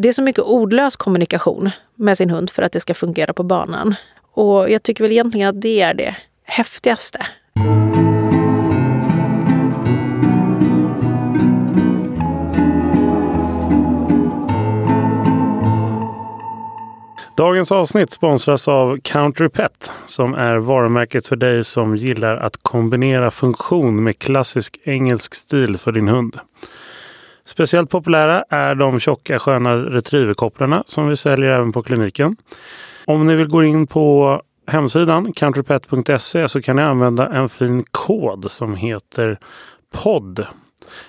det 0.00 0.08
är 0.08 0.12
så 0.12 0.22
mycket 0.22 0.44
ordlös 0.44 0.96
kommunikation 0.96 1.70
med 1.94 2.18
sin 2.18 2.30
hund 2.30 2.50
för 2.50 2.62
att 2.62 2.72
det 2.72 2.80
ska 2.80 2.94
fungera 2.94 3.32
på 3.32 3.42
banan. 3.42 3.94
Och 4.32 4.70
jag 4.70 4.82
tycker 4.82 5.04
väl 5.04 5.12
egentligen 5.12 5.48
att 5.48 5.60
det 5.60 5.80
är 5.80 5.94
det 5.94 6.16
häftigaste. 6.44 7.26
Dagens 17.36 17.72
avsnitt 17.72 18.10
sponsras 18.10 18.68
av 18.68 18.98
Country 19.02 19.48
Pet 19.48 19.90
som 20.06 20.34
är 20.34 20.56
varumärket 20.56 21.26
för 21.26 21.36
dig 21.36 21.64
som 21.64 21.96
gillar 21.96 22.36
att 22.36 22.56
kombinera 22.62 23.30
funktion 23.30 24.04
med 24.04 24.18
klassisk 24.18 24.78
engelsk 24.84 25.34
stil 25.34 25.78
för 25.78 25.92
din 25.92 26.08
hund. 26.08 26.38
Speciellt 27.48 27.90
populära 27.90 28.44
är 28.50 28.74
de 28.74 29.00
tjocka 29.00 29.38
sköna 29.38 29.76
retrieverkopplarna 29.76 30.82
som 30.86 31.08
vi 31.08 31.16
säljer 31.16 31.50
även 31.50 31.72
på 31.72 31.82
kliniken. 31.82 32.36
Om 33.04 33.26
ni 33.26 33.34
vill 33.34 33.48
gå 33.48 33.64
in 33.64 33.86
på 33.86 34.40
hemsidan 34.66 35.32
countrypet.se 35.32 36.48
så 36.48 36.62
kan 36.62 36.76
ni 36.76 36.82
använda 36.82 37.28
en 37.28 37.48
fin 37.48 37.84
kod 37.90 38.50
som 38.50 38.74
heter 38.74 39.38
PODD. 39.92 40.40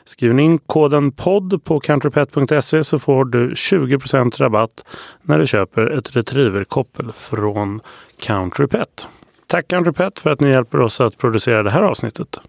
Skriv 0.06 0.40
in 0.40 0.58
koden 0.58 1.12
PODD 1.12 1.64
på 1.64 1.80
countrypet.se 1.80 2.84
så 2.84 3.00
får 3.00 3.26
du 3.26 3.54
20% 3.54 4.38
rabatt 4.40 4.86
när 5.22 5.40
du 5.40 5.48
köper 5.48 5.98
ett 5.98 6.16
retrieverkoppel 6.16 7.12
från 7.12 7.82
Countrypet. 8.22 9.08
Tack 9.48 9.68
Countrypet 9.68 10.20
för 10.20 10.30
att 10.30 10.40
ni 10.40 10.50
hjälper 10.50 10.80
oss 10.80 11.02
att 11.02 11.18
producera 11.18 11.64
det 11.64 11.72
här 11.72 11.82
avsnittet. 11.82 12.40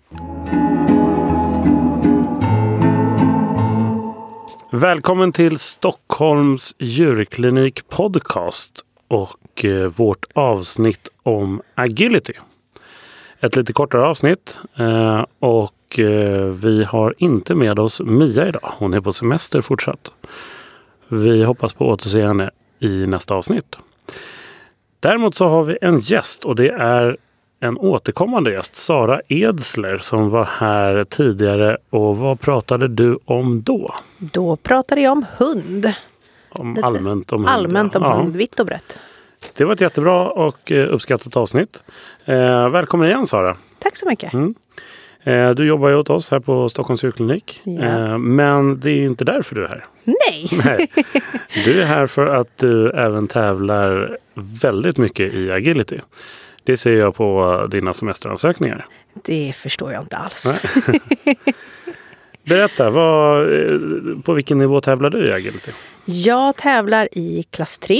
Välkommen 4.73 5.33
till 5.33 5.59
Stockholms 5.59 6.74
djurklinik 6.78 7.88
podcast 7.88 8.84
och 9.09 9.65
eh, 9.65 9.87
vårt 9.87 10.27
avsnitt 10.33 11.08
om 11.22 11.62
agility. 11.75 12.33
Ett 13.41 13.56
lite 13.56 13.72
kortare 13.72 14.06
avsnitt 14.06 14.58
eh, 14.78 15.25
och 15.39 15.98
eh, 15.98 16.45
vi 16.45 16.84
har 16.84 17.14
inte 17.19 17.55
med 17.55 17.78
oss 17.78 18.00
Mia 18.00 18.48
idag. 18.48 18.72
Hon 18.78 18.95
är 18.95 19.00
på 19.00 19.12
semester 19.12 19.61
fortsatt. 19.61 20.11
Vi 21.08 21.45
hoppas 21.45 21.73
på 21.73 21.84
att 21.84 22.00
återse 22.00 22.27
henne 22.27 22.50
i 22.78 23.06
nästa 23.06 23.34
avsnitt. 23.34 23.78
Däremot 25.00 25.34
så 25.34 25.48
har 25.48 25.64
vi 25.64 25.78
en 25.83 26.00
gäst 26.00 26.45
och 26.45 26.56
det 26.56 26.69
är 26.69 27.17
en 27.61 27.78
återkommande 27.78 28.53
gäst, 28.53 28.77
Sara 28.77 29.20
Edsler, 29.28 29.98
som 29.98 30.30
var 30.30 30.44
här 30.44 31.05
tidigare. 31.05 31.77
Och 31.91 32.17
vad 32.17 32.41
pratade 32.41 32.89
du 32.89 33.19
om 33.25 33.62
då? 33.62 33.94
Då 34.19 34.56
pratade 34.56 35.00
jag 35.00 35.12
om 35.12 35.27
hund. 35.36 35.92
Om 36.50 36.75
Lite 36.75 36.86
allmänt 36.86 37.33
om 37.33 37.39
hund. 37.39 37.50
Allmänt 37.50 37.97
om 37.97 38.02
ja. 38.02 38.12
hund, 38.12 38.36
vitt 38.36 38.61
och 38.61 38.67
brett. 38.67 38.98
Det 39.56 39.64
var 39.64 39.72
ett 39.72 39.80
jättebra 39.80 40.28
och 40.28 40.72
eh, 40.72 40.94
uppskattat 40.94 41.36
avsnitt. 41.36 41.83
Eh, 42.25 42.69
välkommen 42.69 43.08
igen 43.08 43.27
Sara! 43.27 43.56
Tack 43.78 43.97
så 43.97 44.08
mycket. 44.08 44.33
Mm. 44.33 44.55
Eh, 45.22 45.50
du 45.50 45.67
jobbar 45.67 45.89
ju 45.89 45.95
åt 45.95 46.11
oss 46.11 46.30
här 46.30 46.41
på 46.41 46.69
Stockholms 46.69 47.05
djurklinik. 47.05 47.61
Ja. 47.64 47.83
Eh, 47.83 48.19
men 48.19 48.80
det 48.80 48.91
är 48.91 49.05
inte 49.05 49.24
därför 49.24 49.55
du 49.55 49.64
är 49.64 49.69
här. 49.69 49.84
Nej! 50.05 50.48
Nej. 50.64 50.89
Du 51.64 51.83
är 51.83 51.86
här 51.86 52.06
för 52.06 52.27
att 52.27 52.58
du 52.58 52.91
även 52.91 53.28
tävlar 53.28 54.19
väldigt 54.34 54.98
mycket 54.98 55.34
i 55.34 55.50
agility. 55.50 56.00
Det 56.64 56.77
ser 56.77 56.92
jag 56.92 57.14
på 57.14 57.66
dina 57.70 57.94
semesteransökningar. 57.94 58.86
Det 59.14 59.53
förstår 59.56 59.92
jag 59.92 60.03
inte 60.03 60.16
alls. 60.16 60.61
Berätta, 62.44 62.91
vad, 62.91 63.42
eh, 63.55 63.78
på 64.25 64.33
vilken 64.33 64.58
nivå 64.58 64.80
tävlar 64.80 65.11
du 65.11 65.27
i 65.27 65.33
agility? 65.33 65.70
Jag 66.05 66.56
tävlar 66.56 67.08
i 67.12 67.42
klass 67.50 67.78
3. 67.78 67.94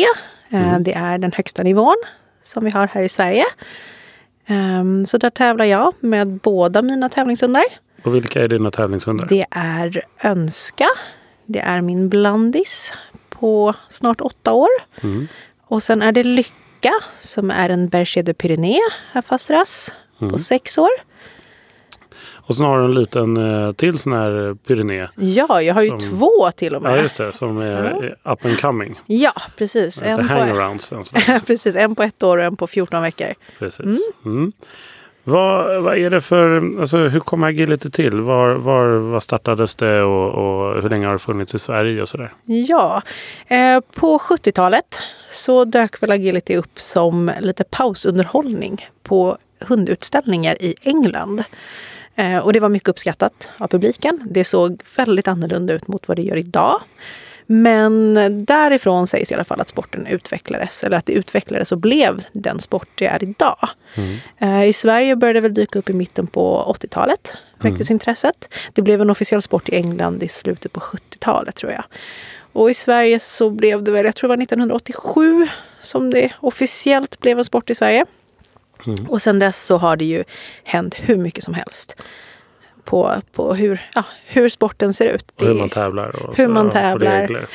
Eh, 0.51 0.69
Mm. 0.69 0.83
Det 0.83 0.93
är 0.93 1.19
den 1.19 1.33
högsta 1.33 1.63
nivån 1.63 1.97
som 2.43 2.65
vi 2.65 2.71
har 2.71 2.87
här 2.87 3.03
i 3.03 3.09
Sverige. 3.09 3.45
Ehm, 4.47 5.05
Så 5.07 5.19
där 5.19 5.31
tävlar 5.31 5.65
jag 5.65 5.95
med 6.01 6.29
båda 6.29 6.83
mina 6.83 7.09
tävlingshundar. 7.09 7.63
Och 8.05 8.15
vilka 8.15 8.43
är 8.43 8.49
dina 8.49 8.71
tävlingshundar? 8.71 9.27
Det 9.27 9.47
är 9.51 10.03
Önska. 10.25 10.87
Det 11.47 11.59
är 11.61 11.81
min 11.81 12.09
blandis 12.09 12.93
på 13.31 13.75
snart 13.89 14.21
åtta 14.21 14.53
år. 14.53 14.69
Mm. 15.03 15.29
Och 15.67 15.83
sen 15.83 16.03
är 16.03 16.13
det 16.13 16.23
Lycka 16.23 16.55
som 17.19 17.51
är 17.51 17.69
en 17.71 17.89
Berger 17.89 18.23
de 18.23 18.35
Pyrénées 18.35 18.81
Hafasras 19.13 19.95
Mm. 20.21 20.33
på 20.33 20.39
sex 20.39 20.79
år. 20.79 20.89
Och 22.33 22.57
sen 22.57 22.67
har 22.67 22.79
du 22.79 22.85
en 22.85 22.95
liten 22.95 23.37
eh, 23.37 23.73
till 23.73 23.99
sån 23.99 24.13
här 24.13 24.55
Pyrené. 24.67 25.09
Ja, 25.17 25.63
jag 25.63 25.75
har 25.75 25.83
ju 25.83 25.91
Som- 25.91 26.01
två 26.01 26.51
till 26.57 26.75
och 26.75 26.83
med. 26.83 26.93
Ja, 26.99 27.03
just 27.03 27.17
det. 27.17 27.33
Som 27.33 27.59
är 27.59 28.05
eh, 28.25 28.33
up 28.33 28.45
and 28.45 28.61
coming. 28.61 29.01
Ja, 29.07 29.33
precis. 29.57 30.03
En 30.03 30.17
på, 30.17 30.23
hangarounds. 30.23 30.93
precis. 31.47 31.75
En 31.77 31.95
på 31.95 32.03
ett 32.03 32.23
år 32.23 32.39
och 32.39 32.45
en 32.45 32.57
på 32.57 32.67
14 32.67 33.03
veckor. 33.03 33.35
Precis. 33.59 33.81
Mm. 34.25 34.53
Vad, 35.31 35.83
vad 35.83 35.99
är 35.99 36.11
det 36.11 36.21
för, 36.21 36.81
alltså 36.81 36.97
hur 36.97 37.21
kom 37.21 37.43
agility 37.43 37.91
till? 37.91 38.21
Var, 38.21 38.55
var, 38.55 38.87
var 38.87 39.21
startades 39.21 39.75
det 39.75 40.03
och, 40.03 40.29
och 40.29 40.83
hur 40.83 40.91
länge 40.91 41.07
har 41.07 41.13
det 41.13 41.19
funnits 41.19 41.55
i 41.55 41.59
Sverige 41.59 42.03
och 42.03 42.09
sådär? 42.09 42.33
Ja, 42.45 43.03
eh, 43.49 43.81
på 43.95 44.19
70-talet 44.19 44.99
så 45.31 45.65
dök 45.65 46.03
väl 46.03 46.11
agility 46.11 46.57
upp 46.57 46.81
som 46.81 47.33
lite 47.41 47.65
pausunderhållning 47.65 48.87
på 49.03 49.39
hundutställningar 49.61 50.63
i 50.63 50.75
England. 50.83 51.45
Eh, 52.15 52.39
och 52.39 52.53
det 52.53 52.61
var 52.61 52.69
mycket 52.69 52.89
uppskattat 52.89 53.51
av 53.59 53.69
publiken. 53.69 54.21
Det 54.31 54.45
såg 54.45 54.81
väldigt 54.97 55.29
annorlunda 55.29 55.75
ut 55.75 55.89
mot 55.89 56.09
vad 56.09 56.17
det 56.17 56.23
gör 56.23 56.37
idag. 56.37 56.81
Men 57.53 58.15
därifrån 58.45 59.07
sägs 59.07 59.31
i 59.31 59.35
alla 59.35 59.45
fall 59.45 59.61
att 59.61 59.69
sporten 59.69 60.07
utvecklades, 60.07 60.85
eller 60.85 60.97
att 60.97 61.07
det 61.07 61.13
utvecklades 61.13 61.73
och 61.73 61.79
blev 61.79 62.25
den 62.33 62.61
sport 62.61 62.89
det 62.95 63.07
är 63.07 63.23
idag. 63.23 63.69
Eh, 64.39 64.65
I 64.65 64.73
Sverige 64.73 65.17
började 65.17 65.37
det 65.37 65.41
väl 65.41 65.55
dyka 65.55 65.79
upp 65.79 65.91
i 65.91 65.93
mitten 65.93 66.27
på 66.27 66.75
80-talet, 66.81 67.33
väcktes 67.59 67.91
intresset. 67.91 68.55
Det 68.73 68.83
blev 68.83 69.01
en 69.01 69.11
officiell 69.11 69.43
sport 69.43 69.69
i 69.69 69.77
England 69.77 70.23
i 70.23 70.29
slutet 70.29 70.73
på 70.73 70.81
70-talet 70.81 71.57
tror 71.57 71.73
jag. 71.73 71.85
Och 72.53 72.71
i 72.71 72.75
Sverige 72.75 73.21
så 73.21 73.51
blev 73.51 73.83
det 73.83 73.91
väl, 73.91 74.05
jag 74.05 74.17
tror 74.17 74.29
det 74.29 74.37
var 74.37 74.43
1987 74.43 75.49
som 75.83 76.11
det 76.11 76.33
officiellt 76.41 77.21
blev 77.21 77.39
en 77.39 77.45
sport 77.45 77.71
i 77.71 77.75
Sverige. 77.75 78.05
Och 79.09 79.23
sen 79.23 79.39
dess 79.39 79.65
så 79.65 79.77
har 79.77 79.97
det 79.97 80.05
ju 80.05 80.25
hänt 80.65 80.95
hur 80.95 81.17
mycket 81.17 81.45
som 81.45 81.55
helst. 81.55 81.97
På, 82.85 83.15
på 83.33 83.55
hur, 83.55 83.89
ja, 83.95 84.03
hur 84.27 84.49
sporten 84.49 84.95
ser 84.95 85.07
ut. 85.07 85.25
Och 85.37 85.47
hur 85.47 85.55
Det- 85.55 85.61
man 85.61 85.69
tävlar? 85.71 86.17
Och 86.23 86.37
hur 86.37 86.45
så, 86.47 86.51
man 86.51 86.67
och 86.67 86.73
tävlar. 86.73 87.21
regler. 87.21 87.47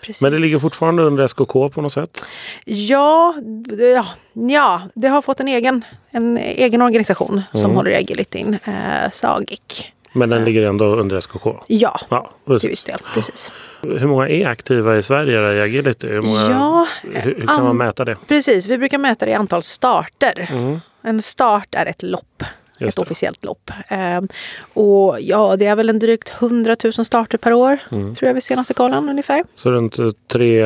Precis. 0.00 0.22
Men 0.22 0.32
det 0.32 0.38
ligger 0.38 0.58
fortfarande 0.58 1.02
under 1.02 1.24
SKK 1.28 1.68
på 1.70 1.82
något 1.82 1.92
sätt? 1.92 2.24
Ja, 2.64 3.34
det- 3.66 3.90
ja, 3.90 4.06
ja, 4.32 4.82
det 4.94 5.08
har 5.08 5.22
fått 5.22 5.40
en 5.40 5.48
egen, 5.48 5.84
en 6.10 6.36
egen 6.38 6.82
organisation 6.82 7.42
som 7.52 7.60
Mm. 7.60 7.76
håller 7.76 7.90
i 7.90 7.96
agilityn, 7.96 8.58
eh, 8.64 9.10
SAGIC. 9.12 9.92
Men 10.14 10.30
den 10.30 10.44
ligger 10.44 10.62
ändå 10.62 10.84
under 10.84 11.16
SKK? 11.20 11.64
Ja, 11.66 12.00
Ja, 12.10 12.30
till 12.60 12.68
viss 12.68 12.82
del. 12.82 12.98
Precis. 13.14 13.50
Hur 13.82 14.06
många 14.06 14.28
är 14.28 14.46
aktiva 14.46 14.98
i 14.98 15.02
Sverige 15.02 15.52
i 15.54 15.60
agility? 15.60 16.08
Hur, 16.08 16.22
många, 16.22 16.40
Ja, 16.50 16.86
hur, 17.02 17.22
hur 17.22 17.46
kan 17.46 17.48
an- 17.48 17.64
man 17.64 17.76
mäta 17.76 18.04
det? 18.04 18.16
Precis, 18.28 18.66
vi 18.66 18.78
brukar 18.78 18.98
mäta 18.98 19.24
det 19.24 19.30
i 19.30 19.34
antal 19.34 19.62
starter. 19.62 20.48
Mm. 20.52 20.80
En 21.02 21.22
start 21.22 21.74
är 21.74 21.86
ett 21.86 22.02
lopp. 22.02 22.42
Ett 22.88 22.98
officiellt 22.98 23.44
lopp. 23.44 23.70
Ehm, 23.88 24.28
och 24.74 25.16
ja, 25.20 25.56
det 25.58 25.66
är 25.66 25.76
väl 25.76 25.88
en 25.88 25.98
drygt 25.98 26.32
100 26.40 26.76
000 26.84 26.92
starter 26.92 27.38
per 27.38 27.52
år, 27.52 27.78
Mm. 27.90 28.14
tror 28.14 28.26
jag 28.26 28.34
vid 28.34 28.42
senaste 28.42 28.74
kollen 28.74 29.08
ungefär. 29.08 29.44
Så 29.56 29.70
runt 29.70 29.98
eh, 29.98 30.08
tre 30.32 30.64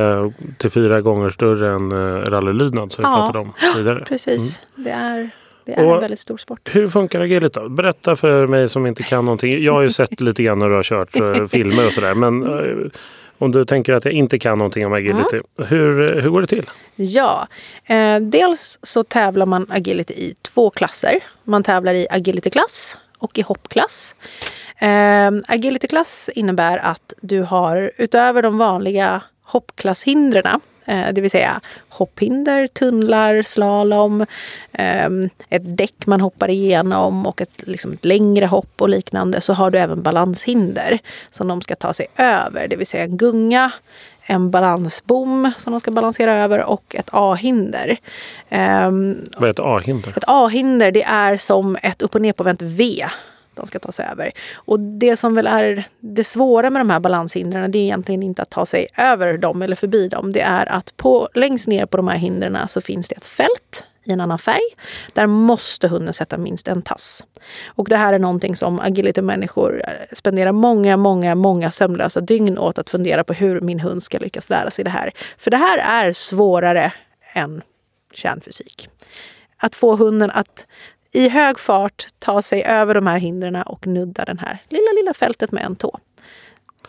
till 0.59 0.71
fyra 0.71 1.01
gånger 1.01 1.31
större 1.31 1.73
än 1.75 1.93
uh, 1.93 2.25
rallylydnad 2.25 2.93
som 2.93 3.03
vi 3.03 3.09
Ja. 3.09 3.17
pratade 3.17 3.39
om 3.39 3.53
tidigare. 3.75 4.05
Precis, 4.09 4.63
det 4.75 4.91
är, 4.91 5.31
det 5.65 5.73
är 5.73 5.87
Och- 5.87 5.95
en 5.95 6.01
väldigt 6.01 6.21
stor 6.21 6.37
sport. 6.37 6.61
Hur 6.75 6.89
funkar 6.89 7.21
agility 7.21 7.61
då? 7.61 7.69
Berätta 7.69 8.17
för 8.17 8.47
mig 8.47 8.69
som 8.69 8.87
inte 8.87 9.03
kan 9.03 9.25
någonting. 9.25 9.63
Jag 9.65 9.73
har 9.73 9.83
ju 9.83 9.91
sett 9.91 10.21
lite 10.21 10.43
grann 10.43 10.59
när 10.59 10.69
du 10.69 10.75
har 10.75 10.83
kört 10.83 11.17
eh, 11.21 11.47
filmer 11.51 11.87
och 11.87 11.93
sådär. 11.93 12.15
Men 12.15 12.43
eh, 12.43 12.91
om 13.39 13.53
du 13.53 13.65
tänker 13.65 13.93
att 13.93 14.05
jag 14.05 14.15
inte 14.15 14.39
kan 14.39 14.59
någonting 14.59 14.87
om 14.87 14.93
agility. 14.93 15.39
Hur, 15.59 16.21
hur 16.21 16.31
går 16.31 16.41
det 16.41 16.47
till? 16.47 16.71
Ja, 16.97 17.49
eh, 17.85 18.21
dels 18.21 18.79
så 18.83 19.05
tävlar 19.05 19.47
man 19.47 19.67
agility 19.71 20.15
i 20.15 20.35
två 20.43 20.71
klasser. 20.71 21.21
Man 21.45 21.63
tävlar 21.63 21.95
i 21.95 22.07
agilityklass 22.11 22.97
och 23.19 23.39
i 23.39 23.43
hoppklass. 23.43 24.15
Eh, 24.79 25.31
agilityklass 25.49 26.31
innebär 26.35 26.79
att 26.79 27.13
du 27.21 27.43
har 27.43 27.91
utöver 27.97 28.43
de 28.43 28.59
vanliga 28.59 29.23
hoppklasshindren, 29.43 30.61
det 30.87 31.21
vill 31.21 31.31
säga 31.31 31.61
hopphinder, 31.89 32.67
tunnlar, 32.67 33.43
slalom, 33.43 34.21
eh, 34.73 35.09
ett 35.49 35.77
däck 35.77 36.07
man 36.07 36.21
hoppar 36.21 36.51
igenom 36.51 37.27
och 37.27 37.41
ett, 37.41 37.63
liksom 37.67 37.93
ett 37.93 38.05
längre 38.05 38.47
hopp 38.47 38.83
och 38.83 38.89
liknande, 38.89 39.41
så 39.41 39.53
har 39.53 39.71
du 39.71 39.79
även 39.79 40.03
balanshinder 40.03 40.99
som 41.31 41.49
de 41.49 41.61
ska 41.61 41.75
ta 41.75 41.93
sig 41.95 42.07
över, 42.17 42.69
det 42.69 42.77
vill 42.77 42.87
säga 42.87 43.05
en 43.05 43.17
gunga, 43.17 43.71
en 44.23 44.51
balansbom 44.51 45.53
som 45.59 45.73
de 45.73 45.81
ska 45.81 45.91
balansera 45.91 46.35
över 46.35 46.65
och 46.65 46.95
ett 46.95 47.09
A-hinder. 47.13 47.97
Ehm, 48.49 49.25
Vad 49.37 49.49
är 49.49 49.51
ett 49.51 49.61
A-hinder? 49.61 50.13
ett 50.17 50.25
A-hinder 50.27 50.91
det 50.91 51.03
är 51.03 51.37
som 51.37 51.77
ett 51.83 52.03
upp 52.03 52.15
och 52.15 52.23
ner 52.23 52.33
på 52.33 52.43
vänt 52.43 52.63
V 52.63 53.07
de 53.57 53.67
ska 53.67 53.79
ta 53.79 53.93
sig 53.93 54.07
över. 54.13 54.33
Och 54.55 54.81
det 54.81 55.17
som 55.17 55.35
väl 55.35 55.47
är 55.47 55.85
det 56.01 56.25
svåra 56.25 56.71
med 56.71 56.81
de 56.81 56.91
här 56.91 57.01
balanshindren, 57.01 57.71
det 57.71 57.79
är 57.79 57.83
egentligen 57.83 58.23
inte 58.23 58.43
att 58.43 58.51
ta 58.51 58.67
sig 58.67 58.87
över 58.97 59.39
dem 59.39 59.63
eller 59.63 59.77
förbi 59.77 60.09
dem. 60.09 60.33
Det 60.33 60.41
är 60.41 60.73
att 60.73 60.97
på, 60.97 61.29
längst 61.35 61.69
ner 61.69 61.87
på 61.87 61.97
de 61.97 62.09
här 62.09 62.17
hindren 62.17 62.59
så 62.69 62.81
finns 62.81 63.09
det 63.09 63.15
ett 63.15 63.25
fält 63.25 63.85
i 64.07 64.13
en 64.13 64.21
annan 64.21 64.39
färg. 64.39 64.63
Där 65.13 65.27
måste 65.27 65.89
hunden 65.89 66.15
sätta 66.15 66.39
minst 66.39 66.69
en 66.69 66.83
tass. 66.83 67.25
Och 67.67 67.89
det 67.89 67.97
här 67.97 68.13
är 68.13 68.19
någonting 68.19 68.57
som 68.57 68.81
agility-människor 68.81 69.83
eh, 69.85 69.93
spenderar 70.13 70.53
många, 70.53 70.97
många, 70.97 71.35
många 71.35 71.71
sömnlösa 71.71 72.21
dygn 72.21 72.59
åt 72.59 72.79
att 72.79 72.91
fundera 72.91 73.25
på 73.25 73.33
hur 73.33 73.61
min 73.61 73.81
hund 73.81 74.03
ska 74.03 74.19
lyckas 74.19 74.51
lära 74.51 74.71
sig 74.71 74.85
det 74.85 74.91
här. 74.91 75.13
För 75.39 75.51
det 75.51 75.57
här 75.57 76.07
är 76.07 76.13
svårare 76.13 76.93
än 77.33 77.63
kärnfysik. 78.15 78.89
Att 79.57 79.75
få 79.75 79.97
hunden 79.97 80.31
att 80.31 80.67
i 81.17 81.29
hög 81.29 81.59
fart 81.59 82.07
ta 82.19 82.43
sig 82.43 82.65
över 82.65 82.95
de 82.95 83.07
här 83.07 83.19
hindren 83.19 83.57
och 83.57 83.87
nudda 83.87 84.25
det 84.25 84.41
här 84.41 84.59
lilla, 84.69 84.93
lilla 84.97 85.15
fältet 85.15 85.53
med 85.53 85.65
en 85.65 85.77
tå. 85.77 85.99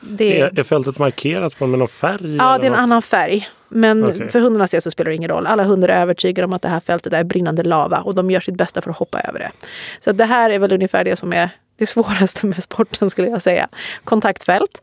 Det... 0.01 0.39
Är, 0.39 0.59
är 0.59 0.63
fältet 0.63 0.99
markerat 0.99 1.59
med 1.59 1.69
någon 1.69 1.87
färg? 1.87 2.35
Ja, 2.35 2.57
det 2.57 2.63
är 2.63 2.65
en 2.65 2.71
något? 2.71 2.79
annan 2.79 3.01
färg. 3.01 3.49
Men 3.69 4.03
okay. 4.03 4.29
för 4.29 4.39
hundarnas 4.39 4.71
del 4.71 4.81
så 4.81 4.91
spelar 4.91 5.09
det 5.09 5.15
ingen 5.15 5.29
roll. 5.29 5.47
Alla 5.47 5.63
hundar 5.63 5.89
är 5.89 6.01
övertygade 6.01 6.45
om 6.45 6.53
att 6.53 6.61
det 6.61 6.69
här 6.69 6.79
fältet 6.79 7.13
är 7.13 7.23
brinnande 7.23 7.63
lava 7.63 7.99
och 7.99 8.15
de 8.15 8.31
gör 8.31 8.39
sitt 8.39 8.55
bästa 8.55 8.81
för 8.81 8.91
att 8.91 8.97
hoppa 8.97 9.19
över 9.19 9.39
det. 9.39 9.51
Så 9.99 10.11
det 10.11 10.25
här 10.25 10.49
är 10.49 10.59
väl 10.59 10.73
ungefär 10.73 11.03
det 11.03 11.15
som 11.15 11.33
är 11.33 11.49
det 11.77 11.85
svåraste 11.85 12.45
med 12.45 12.63
sporten 12.63 13.09
skulle 13.09 13.27
jag 13.27 13.41
säga. 13.41 13.67
Kontaktfält. 14.03 14.81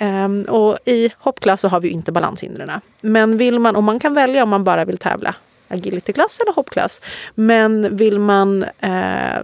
Um, 0.00 0.42
och 0.42 0.78
i 0.84 1.10
hoppklass 1.18 1.60
så 1.60 1.68
har 1.68 1.80
vi 1.80 1.88
inte 1.88 2.12
balanshindren. 2.12 2.70
Men 3.00 3.36
vill 3.36 3.58
man, 3.58 3.76
om 3.76 3.84
man 3.84 4.00
kan 4.00 4.14
välja 4.14 4.42
om 4.42 4.48
man 4.48 4.64
bara 4.64 4.84
vill 4.84 4.98
tävla 4.98 5.34
agilityklass 5.72 6.40
eller 6.40 6.52
hoppklass. 6.52 7.00
Men 7.34 7.96
vill 7.96 8.18
man 8.18 8.64
eh, 8.78 9.42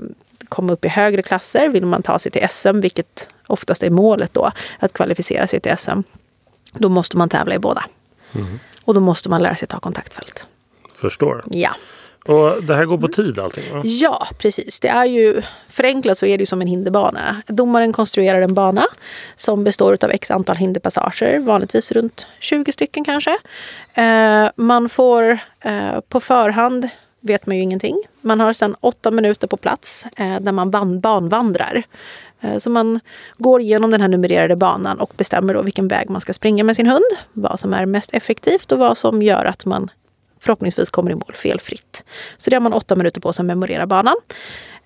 komma 0.49 0.73
upp 0.73 0.85
i 0.85 0.89
högre 0.89 1.23
klasser, 1.23 1.69
vill 1.69 1.87
man 1.87 2.03
ta 2.03 2.19
sig 2.19 2.33
till 2.33 2.49
SM, 2.51 2.81
vilket 2.81 3.29
oftast 3.47 3.83
är 3.83 3.91
målet 3.91 4.35
då, 4.35 4.53
att 4.79 4.93
kvalificera 4.93 5.47
sig 5.47 5.61
till 5.61 5.77
SM. 5.77 6.01
Då 6.73 6.89
måste 6.89 7.17
man 7.17 7.29
tävla 7.29 7.55
i 7.55 7.59
båda. 7.59 7.85
Mm. 8.33 8.59
Och 8.85 8.95
då 8.95 9.01
måste 9.01 9.29
man 9.29 9.43
lära 9.43 9.57
sig 9.57 9.69
ta 9.69 9.81
kontaktfält. 9.81 10.47
Förstår. 10.95 11.45
Ja. 11.47 11.71
Och 12.29 12.65
det 12.65 12.75
här 12.75 12.85
går 12.85 12.99
på 12.99 13.09
tid 13.09 13.39
allting? 13.39 13.65
Va? 13.73 13.83
Ja, 13.85 14.29
precis. 14.39 14.81
Det 14.81 14.89
är 14.89 15.05
ju, 15.05 15.43
förenklat 15.69 16.19
så 16.19 16.27
är 16.27 16.39
det 16.39 16.43
ju 16.43 16.47
som 16.47 16.61
en 16.61 16.69
hinderbana. 16.69 17.43
Domaren 17.47 17.93
konstruerar 17.93 18.41
en 18.41 18.55
bana 18.55 18.87
som 19.37 19.65
består 19.65 19.99
av 20.05 20.11
x 20.11 20.31
antal 20.31 20.57
hinderpassager, 20.57 21.39
vanligtvis 21.39 21.93
runt 21.93 22.27
20 22.41 22.73
stycken 22.73 23.05
kanske. 23.05 23.39
Eh, 23.95 24.49
man 24.57 24.89
får 24.89 25.39
eh, 25.61 26.01
på 26.09 26.21
förhand 26.21 26.89
vet 27.21 27.47
man 27.47 27.57
ju 27.57 27.63
ingenting. 27.63 28.03
Man 28.21 28.41
har 28.41 28.53
sedan 28.53 28.77
åtta 28.81 29.11
minuter 29.11 29.47
på 29.47 29.57
plats 29.57 30.07
eh, 30.17 30.41
där 30.41 30.53
man 30.53 30.71
ban 30.71 31.01
banvandrar. 31.01 31.83
Eh, 32.41 32.59
så 32.59 32.71
man 32.71 33.01
går 33.39 33.61
igenom 33.61 33.91
den 33.91 34.01
här 34.01 34.09
numrerade 34.09 34.57
banan 34.57 35.01
och 35.01 35.13
bestämmer 35.17 35.55
då 35.55 35.63
vilken 35.63 35.89
väg 35.89 36.11
man 36.11 36.21
ska 36.21 36.33
springa 36.33 36.65
med 36.65 36.77
sin 36.77 36.87
hund. 36.87 37.11
Vad 37.33 37.61
som 37.61 37.75
är 37.75 37.87
mest 37.87 38.15
effektivt 38.15 38.73
och 38.73 38.79
vad 38.79 38.99
som 38.99 39.23
gör 39.23 39.45
att 39.45 39.65
man 39.65 39.91
förhoppningsvis 40.41 40.91
kommer 40.91 41.11
i 41.11 41.15
mål 41.15 41.33
felfritt. 41.35 42.05
Så 42.37 42.51
det 42.51 42.57
har 42.57 42.61
man 42.61 42.73
åtta 42.73 42.97
minuter 42.97 43.21
på 43.21 43.33
sig 43.33 43.43
att 43.43 43.47
memorera 43.47 43.87
banan. 43.87 44.17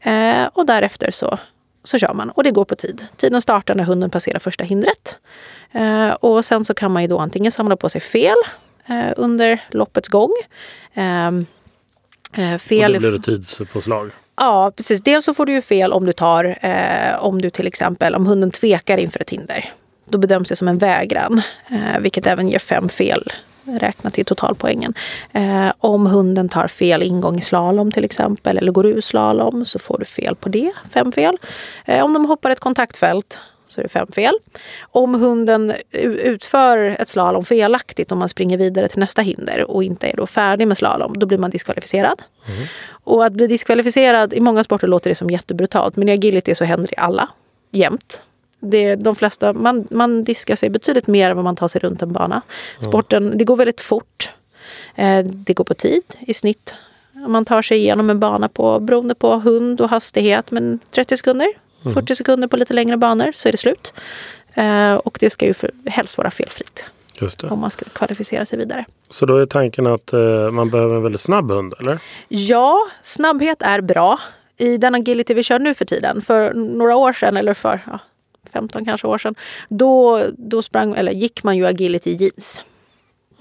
Eh, 0.01 0.45
och 0.53 0.67
därefter 0.67 1.11
så, 1.11 1.39
så 1.85 1.99
kör 1.99 2.15
man 2.15 2.31
och 2.31 2.45
det 2.45 2.51
går 2.51 2.65
på 2.65 2.77
tid. 2.77 3.07
Tiden 3.17 3.41
startar 3.41 3.75
när 3.75 3.85
hunden 3.85 4.11
passerar 4.11 4.39
första 4.39 4.65
hindret. 4.65 5.17
Eh, 5.73 6.11
och 6.11 6.45
sen 6.45 6.65
så 6.65 6.75
kan 6.75 6.93
man 6.93 7.03
ju 7.03 7.09
då 7.09 7.19
antingen 7.19 7.53
samla 7.53 7.77
på 7.77 7.89
sig 7.89 8.01
fel 8.01 8.37
eh, 8.87 9.13
under 9.17 9.65
loppets 9.71 10.09
gång. 10.09 10.33
Ehm, 10.95 11.47
eh, 12.33 12.59
fel... 12.59 12.97
Och 12.97 13.03
då 13.03 13.11
blir 13.11 13.19
det 13.19 13.25
tidspåslag? 13.25 14.11
Ja, 14.37 14.73
precis. 14.77 15.01
Dels 15.01 15.25
så 15.25 15.35
får 15.35 15.47
du 15.47 15.53
ju 15.53 15.63
fel 15.63 15.93
om 15.93 16.07
du 16.07 16.13
tar, 16.13 16.59
eh, 16.61 17.25
om 17.25 17.43
du 17.43 17.51
till 17.51 17.67
exempel, 17.67 18.15
om 18.15 18.27
hunden 18.27 18.51
tvekar 18.51 18.99
inför 18.99 19.21
ett 19.21 19.31
hinder. 19.31 19.73
Då 20.09 20.19
bedöms 20.19 20.49
det 20.49 20.57
som 20.57 20.69
en 20.69 20.79
vägran, 20.79 21.43
eh, 21.71 22.01
vilket 22.01 22.27
även 22.27 22.49
ger 22.49 22.59
fem 22.59 22.89
fel 22.89 23.33
räknat 23.65 24.15
till 24.15 24.25
totalpoängen. 24.25 24.95
Eh, 25.33 25.73
om 25.79 26.07
hunden 26.07 26.49
tar 26.49 26.69
fel 26.69 27.03
ingång 27.03 27.39
i 27.39 27.43
slalom 27.43 27.93
till 27.93 28.05
exempel 28.05 28.59
eller 28.59 28.73
går 28.73 28.87
ur 28.87 29.01
slalom 29.01 29.65
så 29.65 29.79
får 29.79 29.99
du 29.99 30.05
fel 30.05 30.37
på 30.37 30.49
det, 30.49 30.73
fem 30.95 31.13
fel. 31.13 31.39
Eh, 31.85 32.05
om 32.05 32.13
de 32.13 32.25
hoppar 32.25 32.51
ett 32.51 32.61
kontaktfält 32.61 33.39
så 33.67 33.81
är 33.81 33.83
det 33.83 33.89
fem 33.89 34.07
fel. 34.15 34.35
Om 34.81 35.15
hunden 35.15 35.73
utför 36.25 36.79
ett 36.79 37.09
slalom 37.09 37.45
felaktigt 37.45 38.13
om 38.13 38.19
man 38.19 38.29
springer 38.29 38.59
vidare 38.59 38.89
till 38.89 38.99
nästa 39.01 39.23
hinder 39.23 39.71
och 39.71 39.85
inte 39.85 40.07
är 40.07 40.17
då 40.17 40.27
färdig 40.27 40.69
med 40.69 40.79
slalom, 40.79 41.19
då 41.19 41.27
blir 41.27 41.39
man 41.39 41.51
diskvalificerad. 41.51 42.23
Mm. 42.47 42.67
Och 43.05 43.25
att 43.25 43.33
bli 43.33 43.47
diskvalificerad, 43.47 44.33
i 44.33 44.41
många 44.41 44.65
sporter 44.65 44.87
låter 44.87 45.11
det 45.11 45.15
som 45.15 45.31
jättebrutalt, 45.31 45.97
men 45.97 46.09
i 46.09 46.13
agility 46.13 46.55
så 46.55 46.65
händer 46.65 46.89
det 46.89 46.97
alla, 46.97 47.29
jämt 47.71 48.23
det, 48.63 48.97
de 48.97 49.17
flesta, 49.17 49.53
man, 49.53 49.89
man 49.91 50.25
diskar 50.25 50.57
sig 50.57 50.71
betydligt 50.71 51.07
mer 51.07 51.31
än 51.31 51.37
vad 51.37 51.45
man 51.45 51.57
tar 51.57 51.69
sig 51.69 51.81
runt 51.81 52.03
en 52.03 52.13
bana. 52.13 52.43
Sporten, 52.81 53.39
det 53.39 53.45
går 53.45 53.57
väldigt 53.57 53.81
fort. 53.81 54.31
Eh, 54.95 55.25
det 55.25 55.55
går 55.55 55.65
på 55.65 55.75
tid 55.75 56.03
i 56.21 56.35
snitt. 56.35 56.75
Man 57.29 57.45
tar 57.45 57.63
sig 57.63 57.79
igenom 57.79 58.11
en 58.11 58.21
bana 58.21 58.49
på, 58.49 58.81
beroende 58.81 59.15
på 59.15 59.39
hund 59.39 59.81
och 59.81 59.91
hastighet, 59.91 60.51
men 60.51 60.79
30 60.91 61.17
sekunder. 61.17 61.49
Mm. 61.83 61.95
40 61.95 62.17
sekunder 62.17 62.49
på 62.49 62.57
lite 62.57 62.75
längre 62.75 62.97
banor 62.97 63.33
så 63.35 63.49
är 63.49 63.53
det 63.53 63.59
slut. 63.59 63.93
Eh, 64.55 64.95
och 64.95 65.19
det 65.21 65.31
ska 65.31 65.47
ju 65.47 65.55
för, 65.55 65.71
helst 65.87 66.19
vara 66.19 66.31
felfritt. 66.31 66.85
Om 67.53 67.61
man 67.61 67.71
ska 67.71 67.85
kvalificera 67.85 68.47
sig 68.47 68.59
vidare. 68.59 68.85
Så 69.11 69.27
då 69.27 69.37
är 69.37 69.47
tanken 69.47 69.87
att 69.87 70.13
eh, 70.13 70.51
man 70.51 70.71
behöver 70.71 70.95
en 70.95 71.03
väldigt 71.03 71.21
snabb 71.21 71.51
hund, 71.51 71.75
eller? 71.81 71.99
Ja, 72.29 72.79
snabbhet 73.03 73.63
är 73.63 73.81
bra. 73.81 74.19
I 74.57 74.77
den 74.77 74.95
agility 74.95 75.35
vi 75.35 75.43
kör 75.43 75.59
nu 75.59 75.75
för 75.75 75.85
tiden, 75.85 76.23
för 76.23 76.55
några 76.55 76.97
år 76.97 77.13
sedan, 77.13 77.37
eller 77.37 77.55
för 77.55 77.81
ja, 77.87 77.99
15 78.53 78.85
kanske 78.85 79.07
år 79.07 79.19
sedan. 79.19 79.35
Då, 79.69 80.23
då 80.39 80.63
sprang, 80.63 80.95
eller 80.95 81.13
gick 81.13 81.45
man 81.45 81.57
ju 81.57 81.67
agility 81.67 82.13
jeans. 82.13 82.63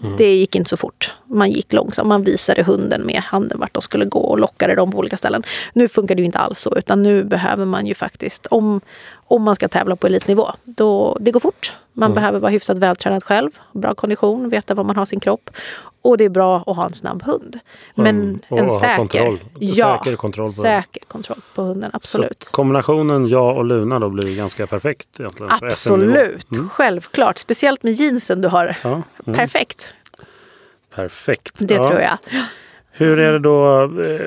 Mm. 0.03 0.17
Det 0.17 0.35
gick 0.35 0.55
inte 0.55 0.69
så 0.69 0.77
fort. 0.77 1.13
Man 1.27 1.51
gick 1.51 1.73
långsamt. 1.73 2.07
Man 2.07 2.23
visade 2.23 2.63
hunden 2.63 3.01
med 3.01 3.21
handen 3.25 3.59
vart 3.59 3.73
de 3.73 3.81
skulle 3.81 4.05
gå 4.05 4.19
och 4.19 4.39
lockade 4.39 4.75
dem 4.75 4.91
på 4.91 4.97
olika 4.97 5.17
ställen. 5.17 5.43
Nu 5.73 5.87
funkar 5.87 6.15
det 6.15 6.21
ju 6.21 6.25
inte 6.25 6.39
alls 6.39 6.59
så, 6.59 6.77
utan 6.77 7.03
nu 7.03 7.23
behöver 7.23 7.65
man 7.65 7.87
ju 7.87 7.93
faktiskt, 7.93 8.45
om, 8.45 8.81
om 9.27 9.43
man 9.43 9.55
ska 9.55 9.67
tävla 9.67 9.95
på 9.95 10.07
elitnivå, 10.07 10.51
då, 10.63 11.17
det 11.19 11.31
går 11.31 11.39
fort. 11.39 11.75
Man 11.93 12.11
mm. 12.11 12.15
behöver 12.15 12.39
vara 12.39 12.51
hyfsat 12.51 12.77
vältränad 12.77 13.23
själv, 13.23 13.51
bra 13.73 13.93
kondition, 13.93 14.49
veta 14.49 14.73
var 14.73 14.83
man 14.83 14.95
har 14.95 15.05
sin 15.05 15.19
kropp. 15.19 15.49
Och 16.01 16.17
det 16.17 16.25
är 16.25 16.29
bra 16.29 16.63
att 16.67 16.75
ha 16.75 16.85
en 16.85 16.93
snabb 16.93 17.23
hund. 17.23 17.59
Men 17.95 18.19
mm. 18.19 18.39
en 18.49 18.69
säker, 18.69 18.95
kontroll. 18.95 19.39
Ja, 19.59 19.97
säker 20.03 20.15
kontroll 20.15 20.45
på 20.45 20.51
säker 20.51 21.03
kontroll 21.07 21.41
på 21.55 21.61
hunden. 21.61 21.91
Absolut. 21.93 22.43
Så 22.43 22.51
kombinationen 22.51 23.27
jag 23.27 23.57
och 23.57 23.65
Luna 23.65 23.99
då 23.99 24.09
blir 24.09 24.35
ganska 24.35 24.67
perfekt? 24.67 25.19
Egentligen, 25.19 25.51
Absolut, 25.51 26.51
mm. 26.51 26.69
självklart. 26.69 27.37
Speciellt 27.37 27.83
med 27.83 27.93
jeansen 27.93 28.41
du 28.41 28.47
har. 28.47 28.77
Ja. 28.83 29.01
Mm. 29.25 29.37
Perfekt. 29.37 29.93
Perfekt. 30.95 31.55
Det 31.59 31.73
ja. 31.73 31.87
tror 31.87 31.99
jag. 32.01 32.17
Hur 32.91 33.19
är 33.19 33.31
det 33.31 33.39
då? 33.39 33.83
Eh, 33.83 34.21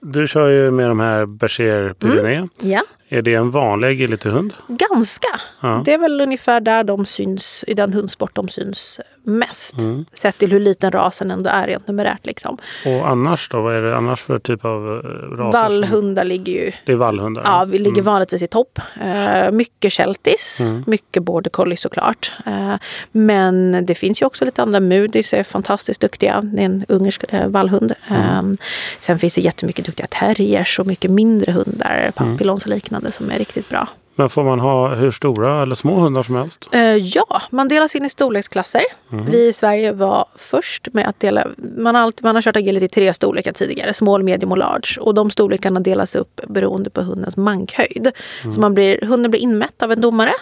du 0.00 0.28
kör 0.28 0.48
ju 0.48 0.70
med 0.70 0.88
de 0.88 1.00
här 1.00 1.26
Berger 1.26 1.92
Pyrenée. 1.92 2.36
Mm. 2.36 2.48
Ja. 2.62 2.82
Är 3.10 3.22
det 3.22 3.34
en 3.34 3.50
vanlig 3.50 3.88
agilityhund? 3.88 4.54
Ganska. 4.68 5.40
Ja. 5.60 5.82
Det 5.84 5.92
är 5.92 5.98
väl 5.98 6.20
ungefär 6.20 6.60
där 6.60 6.84
de 6.84 7.06
syns, 7.06 7.64
i 7.66 7.74
den 7.74 7.92
hundsport 7.92 8.34
de 8.34 8.48
syns 8.48 9.00
mest. 9.22 9.82
Mm. 9.82 10.04
Sett 10.12 10.38
till 10.38 10.52
hur 10.52 10.60
liten 10.60 10.92
rasen 10.92 11.30
ändå 11.30 11.50
är 11.50 11.66
rent 11.66 11.88
numerärt. 11.88 12.26
Liksom. 12.26 12.58
Och 12.86 13.08
annars 13.08 13.48
då? 13.48 13.60
Vad 13.60 13.74
är 13.74 13.82
det 13.82 13.96
annars 13.96 14.22
för 14.22 14.38
typ 14.38 14.64
av 14.64 14.86
eh, 14.86 15.36
raser? 15.36 15.58
Vallhundar 15.62 16.24
ligger 16.24 16.52
ju... 16.52 16.72
Det 16.84 16.92
är 16.92 16.96
vallhundar? 16.96 17.42
Ja, 17.44 17.66
vi 17.68 17.78
ligger 17.78 17.96
mm. 17.96 18.04
vanligtvis 18.04 18.42
i 18.42 18.46
topp. 18.46 18.80
Uh, 19.04 19.50
mycket 19.50 19.92
sheltis, 19.92 20.60
mm. 20.60 20.84
mycket 20.86 21.22
border 21.22 21.50
collie 21.50 21.76
såklart. 21.76 22.32
Uh, 22.46 22.74
men 23.12 23.86
det 23.86 23.94
finns 23.94 24.22
ju 24.22 24.26
också 24.26 24.44
lite 24.44 24.62
andra. 24.62 24.80
Mudis 24.80 25.34
är 25.34 25.42
fantastiskt 25.42 26.00
duktiga. 26.00 26.40
Det 26.42 26.62
är 26.62 26.66
en 26.66 26.84
ungersk 26.88 27.24
uh, 27.34 27.46
vallhund. 27.46 27.92
Um, 28.10 28.58
sen 28.98 29.18
finns 29.18 29.34
det 29.34 29.40
jättemycket 29.40 29.86
duktiga 29.86 30.06
terriers 30.06 30.78
och 30.78 30.86
mycket 30.86 31.10
mindre 31.10 31.52
hundar, 31.52 31.98
mm. 31.98 32.12
papillons 32.12 32.64
och 32.64 32.70
liknande 32.70 32.97
liknande 32.98 33.12
som 33.12 33.30
är 33.30 33.38
riktigt 33.38 33.68
bra. 33.68 33.88
Men 34.16 34.28
får 34.28 34.44
man 34.44 34.60
ha 34.60 34.94
hur 34.94 35.10
stora 35.10 35.62
eller 35.62 35.74
små 35.74 36.00
hundar 36.00 36.22
som 36.22 36.34
helst? 36.34 36.68
Uh, 36.74 36.96
ja, 36.96 37.42
man 37.50 37.68
delas 37.68 37.94
in 37.94 38.04
i 38.04 38.10
storleksklasser. 38.10 38.82
Mm. 39.12 39.30
Vi 39.30 39.48
i 39.48 39.52
Sverige 39.52 39.92
var 39.92 40.26
först 40.36 40.88
med 40.92 41.08
att 41.08 41.20
dela... 41.20 41.46
Man 41.56 41.94
har, 41.94 42.02
alltid, 42.02 42.24
man 42.24 42.34
har 42.34 42.42
kört 42.42 42.56
agility 42.56 42.86
i 42.86 42.88
tre 42.88 43.14
storlekar 43.14 43.52
tidigare. 43.52 43.94
Small, 43.94 44.22
medium 44.22 44.52
och 44.52 44.58
large. 44.58 45.00
Och 45.00 45.14
de 45.14 45.30
storlekarna 45.30 45.80
delas 45.80 46.14
upp 46.14 46.40
beroende 46.48 46.90
på 46.90 47.00
hundens 47.00 47.36
mankhöjd. 47.36 48.10
Mm. 48.42 48.52
Så 48.52 48.60
man 48.60 48.74
blir, 48.74 49.06
hunden 49.06 49.30
blir 49.30 49.40
inmätt 49.40 49.82
av 49.82 49.92
en 49.92 50.00
domare. 50.00 50.32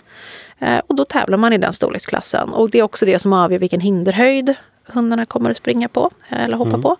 Uh, 0.63 0.81
och 0.89 0.97
då 0.97 1.05
tävlar 1.05 1.39
man 1.39 1.53
i 1.53 1.59
den 1.59 1.73
storleksklassen. 1.73 2.49
Och 2.49 2.71
det 2.71 2.79
är 2.79 2.83
också 2.83 3.07
det 3.07 3.19
som 3.19 3.33
avgör 3.33 3.59
vilken 3.59 3.81
hinderhöjd 3.81 4.55
hundarna 4.87 5.27
kommer 5.27 5.51
att 5.51 5.57
springa 5.57 5.89
på 5.89 6.11
eller 6.29 6.57
hoppa 6.57 6.69
mm. 6.69 6.83
på. 6.83 6.97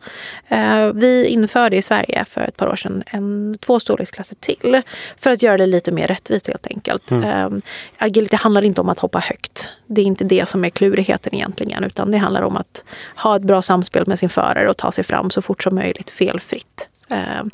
Eh, 0.49 0.93
vi 0.95 1.27
införde 1.27 1.77
i 1.77 1.83
Sverige 1.83 2.25
för 2.25 2.41
ett 2.41 2.57
par 2.57 2.69
år 2.69 2.77
sedan 2.77 3.03
en, 3.07 3.59
två 3.61 3.81
storleksklasser 3.81 4.37
till 4.41 4.83
för 5.19 5.31
att 5.31 5.43
göra 5.43 5.57
det 5.57 5.67
lite 5.67 5.93
mer 5.93 6.07
rättvist 6.07 6.47
helt 6.47 6.67
enkelt. 6.67 7.11
Mm. 7.11 7.25
Eh, 7.25 7.61
agility 7.99 8.37
handlar 8.37 8.65
inte 8.65 8.81
om 8.81 8.89
att 8.89 8.99
hoppa 8.99 9.19
högt. 9.19 9.71
Det 9.87 10.01
är 10.01 10.05
inte 10.05 10.25
det 10.25 10.49
som 10.49 10.65
är 10.65 10.71
klurigheten 10.71 11.35
egentligen 11.35 11.85
utan 11.85 12.11
det 12.11 12.19
handlar 12.19 12.43
om 12.43 12.57
att 12.57 12.85
ha 13.17 13.37
ett 13.37 13.43
bra 13.43 13.63
samspel 13.63 14.07
med 14.07 14.19
sin 14.19 14.29
förare 14.29 14.69
och 14.69 14.77
ta 14.77 14.93
sig 14.93 15.05
fram 15.05 15.31
så 15.31 15.43
fort 15.43 15.63
som 15.63 15.75
möjligt 15.75 16.11
felfritt. 16.11 16.89
Eh, 17.09 17.45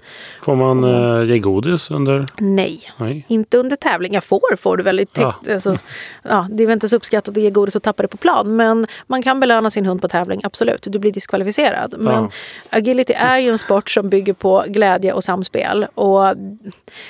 Får 0.43 0.57
man 0.57 0.85
eh, 0.85 1.31
ge 1.31 1.39
godis 1.39 1.91
under? 1.91 2.27
nej, 2.39 2.83
Nej. 2.97 3.25
inte 3.29 3.59
under 3.59 3.77
tävling. 3.77 4.15
Jag 4.15 4.25
får 4.25 4.57
får 4.57 4.77
du 4.77 4.83
väldigt 4.83 5.11
Ja. 5.19 5.35
ja. 5.47 5.55
Alltså, 5.55 5.79
ja, 6.23 6.47
Det 6.51 6.63
är 6.63 6.67
väl 6.67 6.73
inte 6.75 6.89
så 6.89 6.97
uppskattat 6.97 7.37
att 7.37 7.43
ge 7.43 7.51
godis 7.51 7.77
och 7.77 7.83
tappa 7.83 8.03
det 8.03 8.09
på 8.09 8.17
plan. 8.17 8.57
Men 8.57 8.87
man 9.07 9.23
kan 9.23 9.41
belöna 9.41 9.71
sin 9.71 9.87
hund 9.87 10.01
på 10.01 10.09
tävling, 10.09 10.41
absolut. 10.45 10.87
Du 10.91 10.99
blir 10.99 11.13
diskvalificerad. 11.13 11.95
Men 11.99 12.15
Ja. 12.23 12.31
agility 12.71 13.13
är 13.13 13.39
ju 13.39 13.51
en 13.51 13.59
sport 13.59 13.91
som 13.91 14.09
bygger 14.11 14.33
på 14.33 14.65
glädje 14.69 15.13
och 15.13 15.25
samspel. 15.25 15.87
Och 15.95 16.35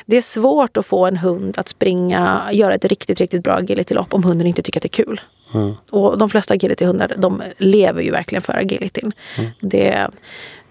det 0.06 0.16
är 0.16 0.22
svårt 0.22 0.76
att 0.76 0.86
få 0.86 1.06
en 1.06 1.16
hund 1.16 1.58
att 1.58 1.68
springa, 1.68 2.42
göra 2.52 2.74
ett 2.74 2.84
riktigt, 2.84 3.20
riktigt 3.20 3.42
bra 3.44 3.54
agilitylopp 3.54 4.14
om 4.14 4.24
hunden 4.24 4.46
inte 4.46 4.62
tycker 4.62 4.78
att 4.78 4.82
det 4.82 4.98
är 4.98 5.04
kul. 5.04 5.20
Mm. 5.54 5.72
Och 5.90 6.18
de 6.18 6.30
flesta 6.30 6.54
agilityhundar 6.54 7.14
de 7.18 7.42
lever 7.58 8.02
ju 8.02 8.10
verkligen 8.10 8.42
för 8.42 8.52
agilityn. 8.56 9.12
Det, 9.60 10.08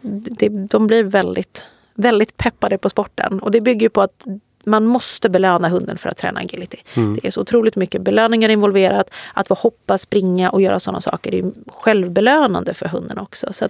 det, 0.01 0.49
de 0.49 0.87
blir 0.87 1.03
väldigt, 1.03 1.63
väldigt 1.93 2.37
peppade 2.37 2.77
på 2.77 2.89
sporten. 2.89 3.39
Och 3.39 3.51
det 3.51 3.61
bygger 3.61 3.89
på 3.89 4.01
att 4.01 4.25
man 4.65 4.85
måste 4.85 5.29
belöna 5.29 5.69
hunden 5.69 5.97
för 5.97 6.09
att 6.09 6.17
träna 6.17 6.39
agility. 6.39 6.77
Det 7.21 7.27
är 7.27 7.31
så 7.31 7.41
otroligt 7.41 7.75
mycket 7.75 8.01
belöningar 8.01 8.49
involverat. 8.49 9.09
Att 9.33 9.47
få 9.47 9.53
hoppa, 9.53 9.97
springa 9.97 10.49
och 10.49 10.61
göra 10.61 10.79
sådana 10.79 11.01
saker 11.01 11.33
är 11.35 11.51
självbelönande 11.67 12.73
för 12.73 12.85
hunden 12.85 13.17
också. 13.17 13.53
Så 13.53 13.67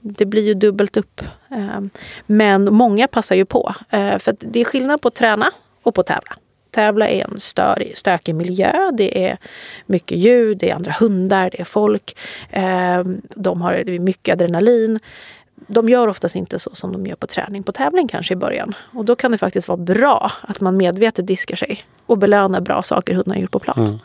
det 0.00 0.26
blir 0.26 0.42
ju 0.46 0.54
dubbelt 0.54 0.96
upp. 0.96 1.20
Eh, 1.50 1.80
Men 2.26 2.74
många 2.74 3.08
passar 3.08 3.36
ju 3.36 3.44
på. 3.44 3.74
Eh, 3.90 4.18
För 4.18 4.36
det 4.40 4.60
är 4.60 4.64
skillnad 4.64 5.00
på 5.00 5.08
att 5.08 5.14
träna 5.14 5.50
och 5.82 5.94
på 5.94 6.00
att 6.00 6.06
tävla. 6.06 6.36
Tävla 6.70 7.08
är 7.08 7.24
en 7.24 7.40
stör, 7.40 7.84
stökig 7.94 8.34
miljö. 8.34 8.90
Det 8.92 9.26
är 9.26 9.38
mycket 9.86 10.18
ljud, 10.18 10.58
det 10.58 10.70
är 10.70 10.74
andra 10.74 10.92
hundar, 10.92 11.50
det 11.50 11.60
är 11.60 11.64
folk. 11.64 12.16
Eh, 12.50 13.02
De 13.34 13.60
har 13.62 13.72
det 13.86 13.94
är 13.94 13.98
mycket 13.98 14.32
adrenalin. 14.32 14.98
De 15.66 15.88
gör 15.88 16.08
oftast 16.08 16.36
inte 16.36 16.58
så 16.58 16.70
som 16.74 16.92
de 16.92 17.06
gör 17.06 17.16
på 17.16 17.26
träning. 17.26 17.62
På 17.62 17.72
tävling 17.72 18.08
kanske 18.08 18.34
i 18.34 18.36
början. 18.36 18.74
Och 18.92 19.04
då 19.04 19.16
kan 19.16 19.32
det 19.32 19.38
faktiskt 19.38 19.68
vara 19.68 19.76
bra 19.76 20.32
att 20.40 20.60
man 20.60 20.76
medvetet 20.76 21.26
diskar 21.26 21.56
sig 21.56 21.84
och 22.06 22.18
belönar 22.18 22.60
bra 22.60 22.82
saker 22.82 23.14
hundarna 23.14 23.38
gjort 23.38 23.50
på 23.50 23.58
plan. 23.58 23.98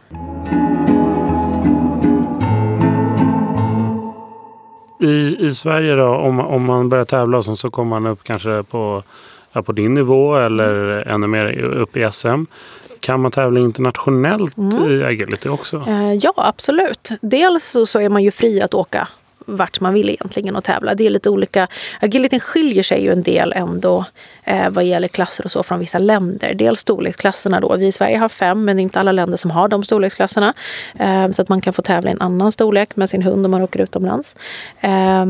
I, 4.99 5.45
I 5.45 5.53
Sverige 5.53 5.95
då, 5.95 6.07
om, 6.07 6.39
om 6.39 6.65
man 6.65 6.89
börjar 6.89 7.05
tävla 7.05 7.43
så, 7.43 7.55
så 7.55 7.69
kommer 7.69 7.99
man 7.99 8.11
upp 8.11 8.23
kanske 8.23 8.63
på, 8.63 9.03
ja, 9.51 9.61
på 9.61 9.71
din 9.71 9.93
nivå 9.93 10.35
eller 10.35 10.73
ännu 11.07 11.27
mer 11.27 11.63
upp 11.63 11.97
i 11.97 12.09
SM. 12.11 12.43
Kan 12.99 13.21
man 13.21 13.31
tävla 13.31 13.59
internationellt 13.59 14.57
i 14.89 15.03
agility 15.03 15.49
också? 15.49 15.83
Eh, 15.87 16.13
Ja, 16.13 16.33
absolut. 16.35 17.11
Dels 17.21 17.65
så, 17.65 17.85
så 17.85 17.99
är 17.99 18.09
man 18.09 18.23
ju 18.23 18.31
fri 18.31 18.61
att 18.61 18.73
åka 18.73 19.07
vart 19.45 19.79
man 19.79 19.93
vill 19.93 20.09
egentligen 20.09 20.55
och 20.55 20.63
tävla. 20.63 20.95
Det 20.95 21.05
är 21.05 21.09
lite 21.09 21.29
olika. 21.29 21.67
Agilityn 21.99 22.39
skiljer 22.39 22.83
sig 22.83 23.03
ju 23.03 23.11
en 23.11 23.23
del 23.23 23.53
ändå 23.55 24.05
eh, 24.43 24.69
vad 24.69 24.83
gäller 24.85 25.07
klasser 25.07 25.45
och 25.45 25.51
så 25.51 25.63
från 25.63 25.79
vissa 25.79 25.99
länder. 25.99 26.53
Dels 26.53 26.79
storleksklasserna 26.79 27.59
då. 27.59 27.75
Vi 27.75 27.87
i 27.87 27.91
Sverige 27.91 28.17
har 28.17 28.29
fem 28.29 28.65
men 28.65 28.77
det 28.77 28.81
är 28.81 28.83
inte 28.83 28.99
alla 28.99 29.11
länder 29.11 29.37
som 29.37 29.51
har 29.51 29.67
de 29.67 29.83
storleksklasserna. 29.83 30.53
Eh, 30.99 31.29
så 31.29 31.41
att 31.41 31.49
man 31.49 31.61
kan 31.61 31.73
få 31.73 31.81
tävla 31.81 32.09
i 32.09 32.13
en 32.13 32.21
annan 32.21 32.51
storlek 32.51 32.95
med 32.95 33.09
sin 33.09 33.23
hund 33.23 33.45
om 33.45 33.51
man 33.51 33.61
åker 33.61 33.81
utomlands. 33.81 34.35
Eh, 34.81 35.25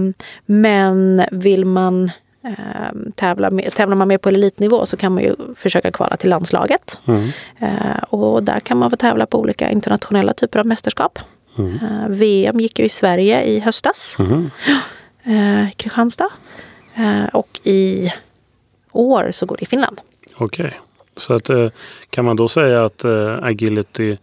men 0.46 1.26
vill 1.32 1.66
man 1.66 2.12
eh, 2.44 3.12
tävla 3.16 3.50
med, 3.50 3.74
tävlar 3.74 3.96
man 3.96 4.08
mer 4.08 4.18
på 4.18 4.30
elitnivå 4.30 4.86
så 4.86 4.98
kan 4.98 5.14
man 5.14 5.24
ju 5.24 5.36
försöka 5.56 5.92
kvala 5.92 6.18
till 6.18 6.30
landslaget. 6.30 6.98
Mm. 7.08 7.30
Eh, 7.60 8.04
och 8.10 8.44
där 8.44 8.60
kan 8.60 8.78
man 8.78 8.90
få 8.90 8.96
tävla 8.96 9.26
på 9.26 9.40
olika 9.40 9.70
internationella 9.70 10.34
typer 10.34 10.60
av 10.60 10.66
mästerskap. 10.66 11.20
Eh, 11.60 12.08
VM 12.10 12.60
gick 12.60 12.80
ju 12.80 12.86
i 12.86 12.90
Sverige 12.90 13.44
i 13.44 13.60
höstas, 13.60 14.18
eh, 15.24 15.70
i 15.70 15.74
Kristianstad. 15.76 16.30
Eh, 16.96 17.26
och 17.26 17.60
i 17.64 18.14
år 18.92 19.32
så 19.32 19.46
går 19.46 19.58
det 19.58 19.64
i 19.64 19.66
Finland. 19.66 20.02
Okej. 20.36 20.80
Så 21.18 21.34
att, 21.34 21.50
kan 22.10 22.26
man 22.26 22.36
då 22.36 22.48
säga 22.48 22.86
att 22.86 23.06
agility 23.42 24.18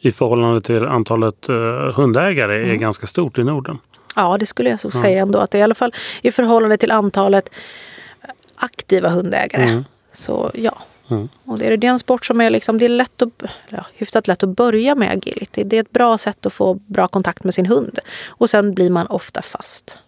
i 0.00 0.12
förhållande 0.12 0.60
till 0.60 0.84
antalet 0.84 1.46
hundägare 1.94 2.72
är 2.72 2.74
ganska 2.74 3.06
stort 3.06 3.38
i 3.38 3.44
Norden? 3.44 3.78
Ja, 4.16 4.38
det 4.38 4.46
skulle 4.46 4.70
jag 4.70 4.80
så 4.80 4.90
säga 4.90 5.22
ändå. 5.22 5.38
Att 5.38 5.54
i 5.54 5.62
alla 5.62 5.74
fall 5.74 5.94
i 6.22 6.30
förhållande 6.30 6.76
till 6.76 6.90
antalet 6.90 7.50
aktiva 8.56 9.08
hundägare. 9.08 9.62
Mm. 9.62 9.84
Så 10.12 10.50
ja. 10.54 10.78
Mm. 11.08 11.28
Och 11.44 11.58
det 11.58 11.66
är, 11.66 11.76
det 11.76 11.86
en 11.86 11.98
sport 11.98 12.26
som 12.26 12.40
är, 12.40 12.50
liksom, 12.50 12.78
det 12.78 12.84
är 12.84 12.88
lätt 12.88 13.22
att, 13.22 13.42
ja, 13.68 13.86
hyfsat 13.94 14.28
lätt 14.28 14.42
att 14.42 14.48
börja 14.48 14.94
med 14.94 15.10
agility. 15.10 15.64
Det 15.64 15.76
är 15.76 15.80
ett 15.80 15.92
bra 15.92 16.18
sätt 16.18 16.46
att 16.46 16.52
få 16.52 16.74
bra 16.74 17.08
kontakt 17.08 17.44
med 17.44 17.54
sin 17.54 17.66
hund. 17.66 17.98
Och 18.28 18.50
sen 18.50 18.74
blir 18.74 18.90
man 18.90 19.06
ofta 19.06 19.42
fast. 19.42 19.98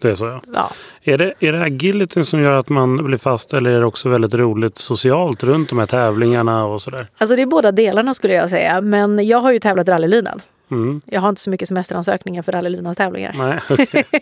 Det 0.00 0.10
är 0.10 0.14
så 0.14 0.24
ja. 0.24 0.40
Ja, 0.54 0.70
Är 1.02 1.18
det, 1.18 1.34
är 1.40 1.52
det 1.52 1.62
agility 1.62 2.24
som 2.24 2.40
gör 2.40 2.52
att 2.52 2.68
man 2.68 2.96
blir 2.96 3.18
fast 3.18 3.52
eller 3.52 3.70
är 3.70 3.80
det 3.80 3.86
också 3.86 4.08
väldigt 4.08 4.34
roligt 4.34 4.78
socialt 4.78 5.42
runt 5.42 5.68
de 5.68 5.78
här 5.78 5.86
tävlingarna 5.86 6.64
och 6.64 6.82
sådär? 6.82 7.08
Alltså 7.18 7.36
det 7.36 7.42
är 7.42 7.46
båda 7.46 7.72
delarna 7.72 8.14
skulle 8.14 8.34
jag 8.34 8.50
säga. 8.50 8.80
Men 8.80 9.26
jag 9.26 9.38
har 9.38 9.52
ju 9.52 9.58
tävlat 9.58 9.88
rallylydnad. 9.88 10.42
Mm. 10.70 11.00
Jag 11.06 11.20
har 11.20 11.28
inte 11.28 11.40
så 11.40 11.50
mycket 11.50 11.68
semesteransökningar 11.68 12.42
för 12.42 12.52
rallylydnadstävlingar. 12.52 13.34
Nej, 13.38 13.60
okej. 13.70 14.04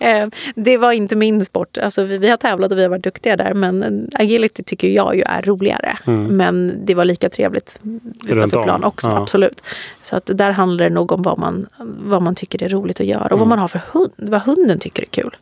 Eh, 0.00 0.28
det 0.54 0.76
var 0.76 0.92
inte 0.92 1.16
min 1.16 1.44
sport. 1.44 1.78
Alltså 1.78 2.04
vi, 2.04 2.18
vi 2.18 2.30
har 2.30 2.36
tävlat 2.36 2.72
och 2.72 2.78
vi 2.78 2.82
har 2.82 2.88
varit 2.88 3.02
duktiga 3.02 3.36
där. 3.36 3.54
Men 3.54 4.08
agility 4.14 4.62
tycker 4.62 4.88
jag 4.88 5.16
ju 5.16 5.22
är 5.22 5.42
roligare. 5.42 5.98
Men 6.04 6.84
det 6.84 6.94
var 6.94 7.04
lika 7.04 7.30
trevligt 7.30 7.80
utanför 8.28 8.62
plan 8.62 8.84
också. 8.84 9.08
Ja. 9.08 9.22
Absolut. 9.22 9.64
Så 10.02 10.16
att 10.16 10.30
där 10.34 10.50
handlar 10.50 10.84
det 10.84 10.94
nog 10.94 11.12
om 11.12 11.22
vad 11.22 11.38
man, 11.38 11.66
vad 11.78 12.22
man 12.22 12.34
tycker 12.34 12.62
är 12.62 12.68
roligt 12.68 13.00
att 13.00 13.06
göra. 13.06 13.34
Och 13.34 13.38
vad 13.38 13.48
man 13.48 13.58
har 13.58 13.68
för 13.68 13.80
hund. 13.92 14.12
Vad 14.16 14.42
hunden 14.42 14.78
tycker 14.78 15.02
är 15.02 15.06
kul 15.06 15.36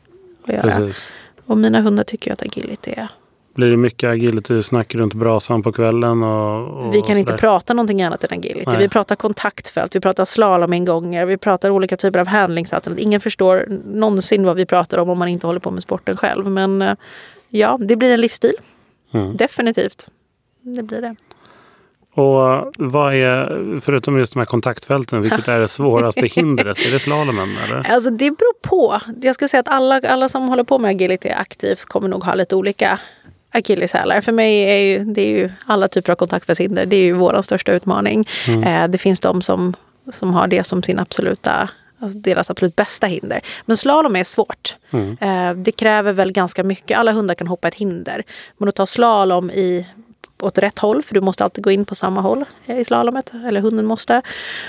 att 0.45 0.55
göra. 0.55 0.62
Precis. 0.62 1.07
Och 1.47 1.59
mina 1.59 1.81
hundar 1.81 2.05
tycker 2.05 2.31
ju 2.31 2.33
att 2.33 2.43
agility 2.43 2.91
är... 2.97 3.09
Blir 3.55 3.71
det 3.71 3.77
mycket 3.77 4.13
agility-snack 4.13 4.95
runt 4.95 5.15
brasan 5.15 5.63
på 5.63 5.73
kvällen? 5.73 6.23
Och, 6.23 6.87
och 6.87 6.95
Vi 6.95 7.03
kan 7.03 7.17
inte 7.17 7.37
prata 7.37 7.75
någonting 7.75 8.03
annat 8.03 8.25
än 8.25 8.39
agility. 8.39 8.65
Nej. 8.67 8.79
Vi 8.79 8.89
pratar 8.89 9.17
kontaktfält, 9.17 9.97
vi 9.97 10.01
pratar 10.01 10.25
slalomingångar, 10.25 11.27
vi 11.27 11.37
pratar 11.37 11.71
olika 11.71 11.97
typer 11.97 12.19
av 12.19 12.27
handlingsalternativ. 12.27 13.05
Ingen 13.05 13.21
förstår 13.21 13.67
någonsin 13.85 14.47
vad 14.47 14.57
vi 14.57 14.67
pratar 14.67 14.99
om 14.99 15.09
om 15.09 15.19
man 15.19 15.29
inte 15.29 15.47
håller 15.47 15.61
på 15.61 15.71
med 15.71 15.83
sporten 15.83 16.17
själv. 16.17 16.47
Men 16.47 16.83
eh, 16.83 16.95
ja, 17.49 17.79
det 17.81 17.97
blir 17.97 18.11
en 18.11 18.21
livsstil. 18.21 18.55
Mm. 19.13 19.37
Definitivt. 19.37 20.09
Det 20.61 20.83
blir 20.83 21.01
det. 21.01 21.17
Och 22.15 22.73
vad 22.79 23.15
är, 23.15 23.81
förutom 23.81 24.19
just 24.19 24.33
de 24.33 24.39
här 24.39 24.47
kontaktfälten, 24.47 25.23
vilket 25.23 25.49
är 25.49 25.59
det 25.59 25.69
svåraste 25.79 26.27
hindret? 26.27 26.79
Är 26.87 26.93
det 26.93 26.99
slalomen 26.99 27.57
eller? 27.57 27.93
Alltså 27.93 28.11
det 28.11 28.31
beror 28.31 28.61
på. 28.63 29.01
Jag 29.23 29.35
skulle 29.35 29.49
säga 29.49 29.61
att 29.61 29.69
alla, 29.69 30.01
alla 30.09 30.29
som 30.29 30.49
håller 30.49 30.65
på 30.65 30.79
med 30.79 30.91
agility 30.91 31.29
aktivt 31.29 31.85
kommer 31.85 32.09
nog 32.09 32.25
ha 32.25 32.35
lite 32.35 32.57
olika 32.57 32.99
akilleshälar. 33.53 34.21
För 34.21 34.33
mig 34.33 34.63
är 34.63 34.79
ju, 34.79 35.05
det 35.05 35.23
är 35.23 35.39
ju 35.39 35.51
alla 35.67 35.89
typer 35.89 36.13
av 36.13 36.17
kontaktfältshinder. 36.17 36.87
Det 36.87 36.97
är 36.97 37.05
ju 37.05 37.13
vår 37.13 37.43
största 37.43 37.73
utmaning. 37.73 38.29
Eh, 38.67 38.89
det 38.89 38.99
finns 38.99 39.21
de 39.21 39.43
som, 39.43 39.75
som 40.13 40.35
har 40.35 40.47
det 40.47 40.65
som 40.65 40.83
sin 40.83 40.99
absoluta 40.99 41.69
Alltså 42.03 42.19
deras 42.19 42.51
absolut 42.51 42.77
bästa 42.77 43.07
hinder. 43.07 43.41
Men 43.67 43.77
slalom 43.77 44.17
är 44.17 44.25
svårt. 44.25 44.77
Eh, 45.21 45.55
det 45.55 45.73
kräver 45.73 46.13
väl 46.13 46.33
ganska 46.33 46.65
mycket. 46.65 46.99
Alla 46.99 47.13
hundar 47.13 47.35
kan 47.35 47.47
hoppa 47.47 47.69
ett 47.69 47.75
hinder. 47.75 48.23
Men 48.59 48.69
att 48.69 48.75
ta 48.75 48.87
slalom 48.87 49.51
i 49.51 49.87
åt 50.43 50.59
rätt 50.59 50.79
håll, 50.79 51.03
för 51.03 51.15
du 51.15 51.21
måste 51.21 51.45
alltid 51.45 51.65
gå 51.65 51.71
in 51.71 51.85
på 51.85 51.95
samma 51.95 52.21
håll 52.21 52.45
eh, 52.67 52.79
i 52.79 52.85
slalomet, 52.85 53.33
eller 53.47 53.61
hunden 53.61 53.87
måste. 53.87 54.23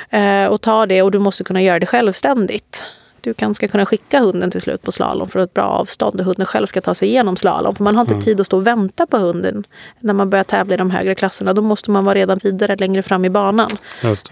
Eh, 0.10 0.46
och 0.46 0.62
ta 0.62 0.86
det 0.86 1.02
och 1.02 1.12
du 1.12 1.20
måste 1.20 1.44
kunna 1.44 1.62
göra 1.62 1.80
det 1.80 1.86
självständigt. 1.86 2.84
Du 3.24 3.34
kan, 3.34 3.54
ska 3.54 3.68
kunna 3.68 3.86
skicka 3.86 4.20
hunden 4.20 4.52
till 4.52 4.62
slut 4.62 4.82
på 4.82 4.92
slalom 4.92 5.28
för 5.28 5.40
ett 5.40 5.54
bra 5.54 5.64
avstånd 5.64 6.20
och 6.20 6.26
hunden 6.26 6.46
själv 6.46 6.66
ska 6.66 6.82
ta 6.82 6.94
sig 6.96 7.08
igenom 7.08 7.36
slalom. 7.38 7.76
För 7.76 7.84
man 7.84 7.96
har 7.96 8.02
inte 8.02 8.14
tid 8.22 8.40
att 8.42 8.48
stå 8.48 8.58
och 8.58 8.68
vänta 8.68 9.06
på 9.06 9.18
hunden 9.18 9.64
när 10.00 10.14
man 10.14 10.30
börjar 10.30 10.44
tävla 10.44 10.74
i 10.74 10.78
de 10.78 10.92
högre 10.92 11.16
klasserna. 11.16 11.54
Då 11.54 11.62
måste 11.62 11.92
man 11.92 12.06
vara 12.06 12.16
redan 12.16 12.40
vidare 12.44 12.76
längre 12.76 13.02
fram 13.04 13.26
i 13.26 13.30
banan. 13.30 13.72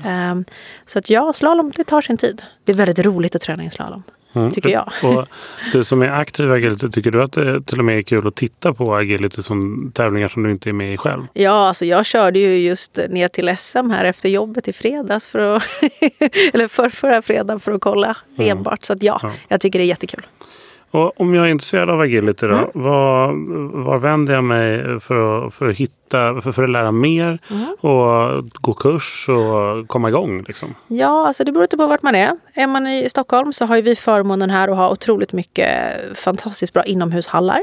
Ehm, 0.06 0.46
Så 0.86 1.00
att 1.00 1.10
ja, 1.10 1.34
slalom 1.34 1.72
det 1.76 1.84
tar 1.84 2.02
sin 2.02 2.18
tid. 2.18 2.42
Det 2.64 2.72
är 2.72 2.76
väldigt 2.76 3.00
roligt 3.00 3.36
att 3.36 3.42
träna 3.42 3.66
i 3.66 3.70
slalom, 3.70 4.04
Mm. 4.34 4.52
tycker 4.52 4.70
jag. 4.70 4.92
Och 5.04 5.26
du 5.72 5.84
som 5.84 6.02
är 6.02 6.10
aktiv 6.10 6.50
i 6.50 6.52
agility, 6.52 6.90
tycker 6.90 7.12
du 7.12 7.24
att 7.24 7.32
det 7.34 7.62
till 7.62 7.80
och 7.80 7.86
med 7.86 7.98
är 7.98 8.02
kul 8.02 8.28
att 8.28 8.36
titta 8.36 8.74
på 8.74 8.96
agility 8.96 9.42
som 9.44 9.92
tävlingar 9.96 10.28
som 10.28 10.44
du 10.44 10.52
inte 10.52 10.70
är 10.70 10.74
med 10.74 10.94
i 10.94 10.98
själv? 10.98 11.24
Ja, 11.34 11.68
alltså 11.68 11.86
jag 11.86 12.06
körde 12.06 12.40
ju 12.40 12.58
just 12.58 13.00
ner 13.10 13.28
till 13.28 13.56
SM 13.58 13.90
här 13.90 14.06
efter 14.06 14.30
jobbet 14.30 14.68
i 14.68 14.74
fredags 14.74 15.28
för 15.28 15.40
att, 15.56 15.64
eller 16.54 16.68
för 16.68 16.90
förra 16.90 17.22
fredagen 17.22 17.60
för 17.60 17.72
att 17.72 17.82
kolla 17.82 18.18
enbart. 18.38 18.86
Så 18.86 18.94
att 18.94 19.04
ja, 19.04 19.20
Ja. 19.24 19.32
jag 19.48 19.62
tycker 19.62 19.80
det 19.80 19.86
är 19.86 19.88
jättekul. 19.88 20.26
Och 20.92 21.22
om 21.22 21.36
jag 21.36 21.46
är 21.46 21.50
intresserad 21.50 21.90
av 21.90 22.02
agility 22.02 22.48
då, 22.48 22.54
Mm. 22.56 22.70
var, 22.74 23.28
var 23.84 23.98
vänder 23.98 24.34
jag 24.34 24.44
mig 24.44 25.00
för 25.00 25.48
att, 25.48 25.54
för 25.54 25.70
att 25.70 25.78
hitta, 25.78 26.42
för, 26.42 26.52
för 26.52 26.64
att 26.64 26.70
lära 26.70 26.92
mer 26.92 27.40
Mm. 27.52 27.76
och 27.80 28.44
gå 28.62 28.74
kurs 28.74 29.30
och 29.30 29.88
komma 29.88 30.10
igång? 30.10 30.44
Liksom? 30.48 30.76
Ja, 30.88 31.28
alltså 31.28 31.44
det 31.44 31.52
beror 31.52 31.62
lite 31.64 31.78
på 31.78 31.88
vart 31.88 32.02
man 32.02 32.16
är. 32.16 32.32
Är 32.54 32.68
man 32.68 32.88
i 32.88 33.10
Stockholm 33.10 33.54
så 33.54 33.66
har 33.66 33.82
vi 33.82 33.96
förmånen 33.96 34.50
här 34.50 34.68
att 34.68 34.76
ha 34.78 34.90
otroligt 34.92 35.34
mycket 35.34 35.70
fantastiskt 36.16 36.74
bra 36.74 36.84
inomhushallar. 36.84 37.62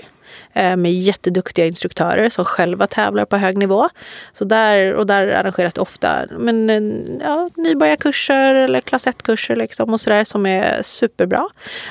Eh, 0.52 0.76
med 0.76 0.92
jätteduktiga 0.92 1.66
instruktörer 1.66 2.28
som 2.28 2.44
själva 2.44 2.86
tävlar 2.86 3.24
på 3.24 3.36
hög 3.36 3.58
nivå. 3.58 3.88
Så 4.32 4.44
där, 4.44 4.94
och 4.94 5.06
där 5.06 5.28
arrangeras 5.28 5.74
det 5.74 5.80
ofta 5.80 6.26
men, 6.30 6.68
ja, 7.22 7.50
nybörjarkurser 7.56 8.54
eller 8.54 8.80
klass 8.80 9.06
1-kurser 9.06 9.56
liksom 9.56 9.92
och 9.92 10.00
sådär 10.00 10.24
som 10.24 10.46
är 10.46 10.82
superbra. 10.82 11.48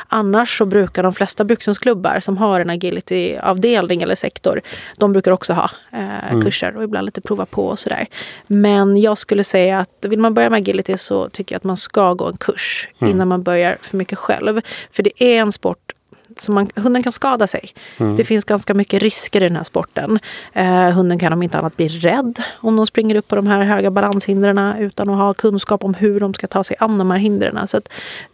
Annars 0.08 0.58
så 0.58 0.66
brukar 0.66 1.04
de 1.04 1.14
flesta 1.14 1.44
brukshundsklubbar 1.44 2.20
som 2.20 2.38
har 2.38 2.60
en 2.60 2.70
agility-avdelning 2.70 4.02
eller 4.02 4.16
sektor, 4.16 4.62
de 4.98 5.14
brukar 5.14 5.32
också 5.32 5.54
ha 5.54 5.70
eh, 5.94 6.32
mm. 6.32 6.42
kurser 6.42 6.78
och 6.78 6.84
ibland 6.84 7.06
lite 7.06 7.22
prova 7.22 7.46
på 7.46 7.68
och 7.68 7.80
sådär. 7.80 8.08
Men 8.48 8.98
jag 8.98 9.18
skulle 9.18 9.44
säga 9.44 9.80
att 9.80 10.06
vill 10.08 10.20
man 10.20 10.34
börja 10.34 10.50
med 10.50 10.58
agility 10.58 10.98
så 10.98 11.30
tycker 11.30 11.56
jag 11.56 11.58
att 11.58 11.64
man 11.64 11.78
ska 11.78 12.14
gå 12.14 12.28
en 12.28 12.38
kurs 12.38 12.90
mm. 13.02 13.14
innan 13.14 13.28
man 13.28 13.44
börjar 13.44 13.78
för 13.82 13.98
mycket 13.98 14.18
själv. 14.18 14.62
För 14.92 15.04
det 15.04 15.24
är 15.24 15.40
en 15.40 15.52
sport 15.52 15.94
som 16.40 16.56
man, 16.56 16.70
hunden 16.76 17.04
kan 17.04 17.12
skada 17.12 17.48
sig. 17.48 17.70
Mm. 17.98 18.16
Det 18.16 18.26
finns 18.26 18.46
ganska 18.46 18.74
mycket 18.74 19.02
risker 19.02 19.42
i 19.42 19.44
den 19.44 19.56
här 19.56 19.64
sporten. 19.64 20.20
Eh, 20.54 20.90
hunden 20.90 21.20
kan 21.20 21.34
om 21.34 21.44
inte 21.44 21.58
annat 21.58 21.78
bli 21.78 21.88
rädd 21.88 22.44
om 22.56 22.76
de 22.76 22.88
springer 22.88 23.16
upp 23.16 23.28
på 23.28 23.36
de 23.36 23.48
här 23.48 23.64
höga 23.64 23.92
balanshindren 23.92 24.78
utan 24.80 25.10
att 25.10 25.18
ha 25.18 25.34
kunskap 25.34 25.84
om 25.84 25.94
hur 25.94 26.20
de 26.20 26.34
ska 26.34 26.48
ta 26.48 26.64
sig 26.64 26.78
an 26.80 26.98
de 26.98 27.12
här 27.12 27.18
hindren. 27.18 27.68
Så 27.68 27.82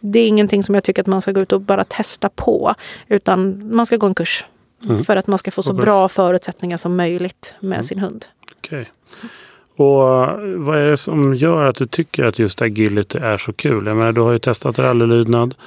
det 0.00 0.18
är 0.18 0.28
ingenting 0.28 0.62
som 0.62 0.74
jag 0.74 0.84
tycker 0.84 1.02
att 1.02 1.06
man 1.06 1.22
ska 1.22 1.32
gå 1.32 1.40
ut 1.40 1.52
och 1.52 1.60
bara 1.60 1.84
testa 1.84 2.28
på. 2.28 2.74
Utan 3.08 3.68
man 3.76 3.86
ska 3.86 3.96
gå 3.96 4.06
en 4.06 4.14
kurs. 4.14 4.44
Mm. 4.84 5.04
För 5.04 5.16
att 5.16 5.26
man 5.26 5.38
ska 5.38 5.50
få 5.50 5.62
så 5.62 5.72
bra 5.72 6.08
förutsättningar 6.08 6.76
som 6.76 6.96
möjligt 6.96 7.54
med 7.60 7.76
mm. 7.76 7.84
sin 7.84 7.98
hund. 7.98 8.24
Okay. 8.58 8.84
Och 9.76 10.02
vad 10.56 10.78
är 10.78 10.86
det 10.86 10.96
som 10.96 11.34
gör 11.34 11.64
att 11.64 11.76
du 11.76 11.86
tycker 11.86 12.24
att 12.24 12.38
just 12.38 12.62
agility 12.62 13.18
är 13.18 13.38
så 13.38 13.52
kul? 13.52 13.86
Jag 13.86 13.96
menar, 13.96 14.12
du 14.12 14.20
har 14.20 14.32
ju 14.32 14.38
testat 14.38 14.78
rallylydnad 14.78 15.54
eh, 15.54 15.58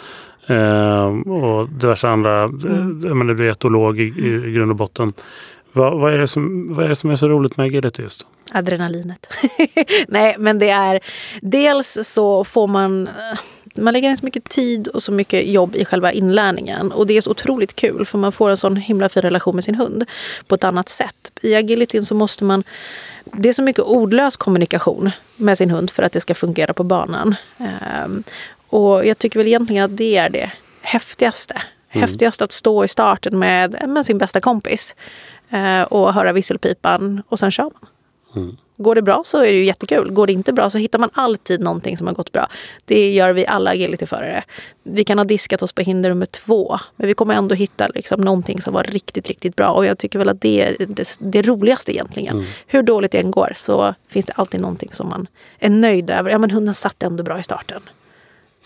och 1.25 1.69
diverse 1.69 2.07
andra. 2.07 2.43
Mm. 2.43 3.17
Menar, 3.17 3.33
du 3.33 3.47
är 3.47 3.51
etolog 3.51 3.99
i, 3.99 4.03
i 4.03 4.51
grund 4.51 4.71
och 4.71 4.77
botten. 4.77 5.11
Vad, 5.73 5.99
vad, 5.99 6.13
är 6.13 6.17
det 6.17 6.27
som, 6.27 6.73
vad 6.75 6.85
är 6.85 6.89
det 6.89 6.95
som 6.95 7.09
är 7.09 7.15
så 7.15 7.27
roligt 7.27 7.57
med 7.57 7.65
agility 7.65 8.01
just? 8.01 8.25
Adrenalinet. 8.51 9.27
Nej, 10.07 10.35
men 10.39 10.59
det 10.59 10.69
är 10.69 10.99
dels 11.41 11.97
så 12.03 12.43
får 12.43 12.67
man 12.67 13.09
man 13.75 13.93
lägger 13.93 14.09
ner 14.09 14.15
så 14.15 14.25
mycket 14.25 14.49
tid 14.49 14.87
och 14.87 15.03
så 15.03 15.11
mycket 15.11 15.47
jobb 15.47 15.75
i 15.75 15.85
själva 15.85 16.11
inlärningen. 16.11 16.91
Och 16.91 17.07
det 17.07 17.17
är 17.17 17.21
så 17.21 17.31
otroligt 17.31 17.75
kul 17.75 18.05
för 18.05 18.17
man 18.17 18.31
får 18.31 18.49
en 18.49 18.57
sån 18.57 18.75
himla 18.75 19.09
fin 19.09 19.21
relation 19.21 19.55
med 19.55 19.63
sin 19.63 19.75
hund 19.75 20.05
på 20.47 20.55
ett 20.55 20.63
annat 20.63 20.89
sätt. 20.89 21.31
I 21.41 21.55
agilityn 21.55 22.05
så 22.05 22.15
måste 22.15 22.43
man 22.43 22.63
det 23.33 23.49
är 23.49 23.53
så 23.53 23.61
mycket 23.61 23.83
ordlös 23.83 24.37
kommunikation 24.37 25.11
med 25.35 25.57
sin 25.57 25.69
hund 25.69 25.89
för 25.89 26.03
att 26.03 26.11
det 26.11 26.21
ska 26.21 26.35
fungera 26.35 26.73
på 26.73 26.83
banan. 26.83 27.35
Och 28.69 29.05
jag 29.05 29.17
tycker 29.17 29.39
väl 29.39 29.47
egentligen 29.47 29.83
att 29.83 29.97
det 29.97 30.17
är 30.17 30.29
det 30.29 30.51
häftigaste. 30.81 31.61
Mm. 31.91 32.09
Häftigast 32.09 32.41
att 32.41 32.51
stå 32.51 32.85
i 32.85 32.87
starten 32.87 33.39
med, 33.39 33.89
med 33.89 34.05
sin 34.05 34.17
bästa 34.17 34.41
kompis 34.41 34.95
uh, 35.53 35.81
och 35.81 36.13
höra 36.13 36.33
visselpipan 36.33 37.23
och 37.29 37.39
sen 37.39 37.51
kör 37.51 37.63
man. 37.63 37.89
Mm. 38.35 38.57
Går 38.79 38.95
det 38.95 39.01
bra 39.01 39.21
så 39.25 39.37
är 39.37 39.51
det 39.51 39.57
ju 39.57 39.65
jättekul. 39.65 40.11
Går 40.11 40.27
det 40.27 40.33
inte 40.33 40.53
bra 40.53 40.69
så 40.69 40.77
hittar 40.77 40.99
man 40.99 41.09
alltid 41.13 41.61
någonting 41.61 41.97
som 41.97 42.07
har 42.07 42.13
gått 42.13 42.31
bra. 42.31 42.47
Det 42.85 43.13
gör 43.13 43.33
vi 43.33 43.45
alla 43.45 43.71
agilityförare. 43.71 44.43
Vi 44.83 45.03
kan 45.03 45.17
ha 45.17 45.25
diskat 45.25 45.61
oss 45.61 45.73
på 45.73 45.81
hinder 45.81 46.09
nummer 46.09 46.25
två, 46.25 46.77
men 46.95 47.07
vi 47.07 47.13
kommer 47.13 47.33
ändå 47.33 47.55
hitta 47.55 47.87
liksom 47.87 48.21
någonting 48.21 48.61
som 48.61 48.73
var 48.73 48.83
riktigt, 48.83 49.27
riktigt 49.27 49.55
bra. 49.55 49.69
Och 49.69 49.85
jag 49.85 49.97
tycker 49.97 50.19
väl 50.19 50.29
att 50.29 50.41
det 50.41 50.61
är 50.61 50.85
det, 50.85 51.17
det 51.19 51.41
roligaste 51.41 51.91
egentligen. 51.93 52.35
Mm. 52.35 52.47
Hur 52.67 52.83
dåligt 52.83 53.11
det 53.11 53.17
än 53.17 53.31
går 53.31 53.51
så 53.55 53.95
finns 54.09 54.25
det 54.25 54.33
alltid 54.33 54.61
någonting 54.61 54.89
som 54.93 55.09
man 55.09 55.27
är 55.59 55.69
nöjd 55.69 56.09
över. 56.09 56.31
Ja, 56.31 56.37
men 56.37 56.51
hunden 56.51 56.73
satt 56.73 57.03
ändå 57.03 57.23
bra 57.23 57.39
i 57.39 57.43
starten. 57.43 57.81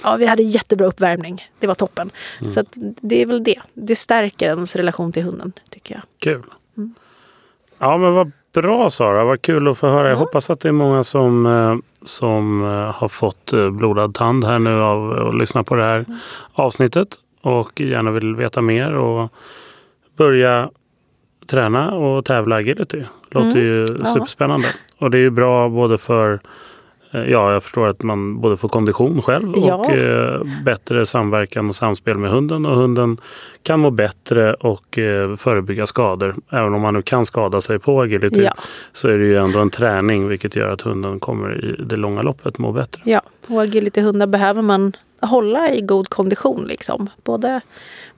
Ja, 0.03 0.15
vi 0.15 0.25
hade 0.25 0.43
jättebra 0.43 0.87
uppvärmning. 0.87 1.49
Det 1.59 1.67
var 1.67 1.75
toppen. 1.75 2.11
Mm. 2.39 2.51
Så 2.51 2.63
det 3.01 3.21
är 3.21 3.25
väl 3.25 3.43
det. 3.43 3.59
Det 3.73 3.95
stärker 3.95 4.45
ens 4.45 4.75
relation 4.75 5.11
till 5.11 5.23
hunden, 5.23 5.53
tycker 5.69 5.95
jag. 5.95 6.03
Kul. 6.21 6.43
Mm. 6.77 6.93
Ja, 7.77 7.97
men 7.97 8.13
vad 8.13 8.31
Bra 8.53 8.89
Sara, 8.89 9.23
vad 9.23 9.41
kul 9.41 9.67
att 9.67 9.77
få 9.77 9.87
höra. 9.87 10.09
Jag 10.09 10.15
hoppas 10.15 10.49
att 10.49 10.59
det 10.59 10.67
är 10.67 10.73
många 10.73 11.03
som, 11.03 11.45
eh, 11.45 11.75
som 12.03 12.63
eh, 12.63 12.95
har 12.95 13.07
fått 13.07 13.53
eh, 13.53 13.69
blodad 13.69 14.15
tand 14.15 14.45
här 14.45 14.59
nu 14.59 14.81
av 14.81 15.27
att 15.27 15.37
lyssna 15.37 15.63
på 15.63 15.75
det 15.75 15.83
här 15.83 15.97
mm. 15.97 16.17
avsnittet 16.53 17.07
och 17.41 17.81
gärna 17.81 18.11
vill 18.11 18.35
veta 18.35 18.61
mer 18.61 18.93
och 18.93 19.33
börja 20.17 20.69
träna 21.47 21.93
och 21.93 22.25
tävla 22.25 22.55
agility. 22.55 23.03
Låter 23.29 23.49
mm. 23.49 23.63
ju 23.63 23.85
superspännande. 23.85 24.67
Och 24.97 25.11
det 25.11 25.17
är 25.17 25.21
ju 25.21 25.29
bra 25.29 25.69
både 25.69 25.97
för 25.97 26.39
ja, 27.11 27.53
jag 27.53 27.63
förstår 27.63 27.87
att 27.87 28.03
man 28.03 28.41
både 28.41 28.57
får 28.57 28.69
kondition 28.69 29.21
själv 29.21 29.53
ja. 29.55 29.75
och 29.75 29.91
eh, 29.91 30.41
bättre 30.65 31.05
samverkan 31.05 31.69
och 31.69 31.75
samspel 31.75 32.17
med 32.17 32.31
hunden. 32.31 32.65
Och 32.65 32.75
hunden 32.75 33.17
kan 33.63 33.79
må 33.79 33.91
bättre 33.91 34.53
och 34.53 34.97
eh, 34.97 35.35
förebygga 35.35 35.87
skador. 35.87 36.35
Även 36.49 36.73
om 36.73 36.81
man 36.81 36.93
nu 36.93 37.01
kan 37.01 37.25
skada 37.25 37.61
sig 37.61 37.79
på 37.79 38.01
agility 38.01 38.41
ja. 38.41 38.53
så 38.93 39.07
är 39.07 39.17
det 39.17 39.25
ju 39.25 39.37
ändå 39.37 39.59
en 39.59 39.69
träning 39.69 40.27
vilket 40.27 40.55
gör 40.55 40.69
att 40.69 40.81
hunden 40.81 41.19
kommer 41.19 41.65
i 41.65 41.83
det 41.83 41.95
långa 41.95 42.21
loppet 42.21 42.57
må 42.57 42.71
bättre. 42.71 43.01
Ja, 43.05 43.21
och 43.47 43.61
agilityhundar 43.61 44.27
behöver 44.27 44.61
man 44.61 44.93
hålla 45.21 45.73
i 45.73 45.81
god 45.81 46.09
kondition. 46.09 46.65
Liksom. 46.67 47.09
Både 47.23 47.61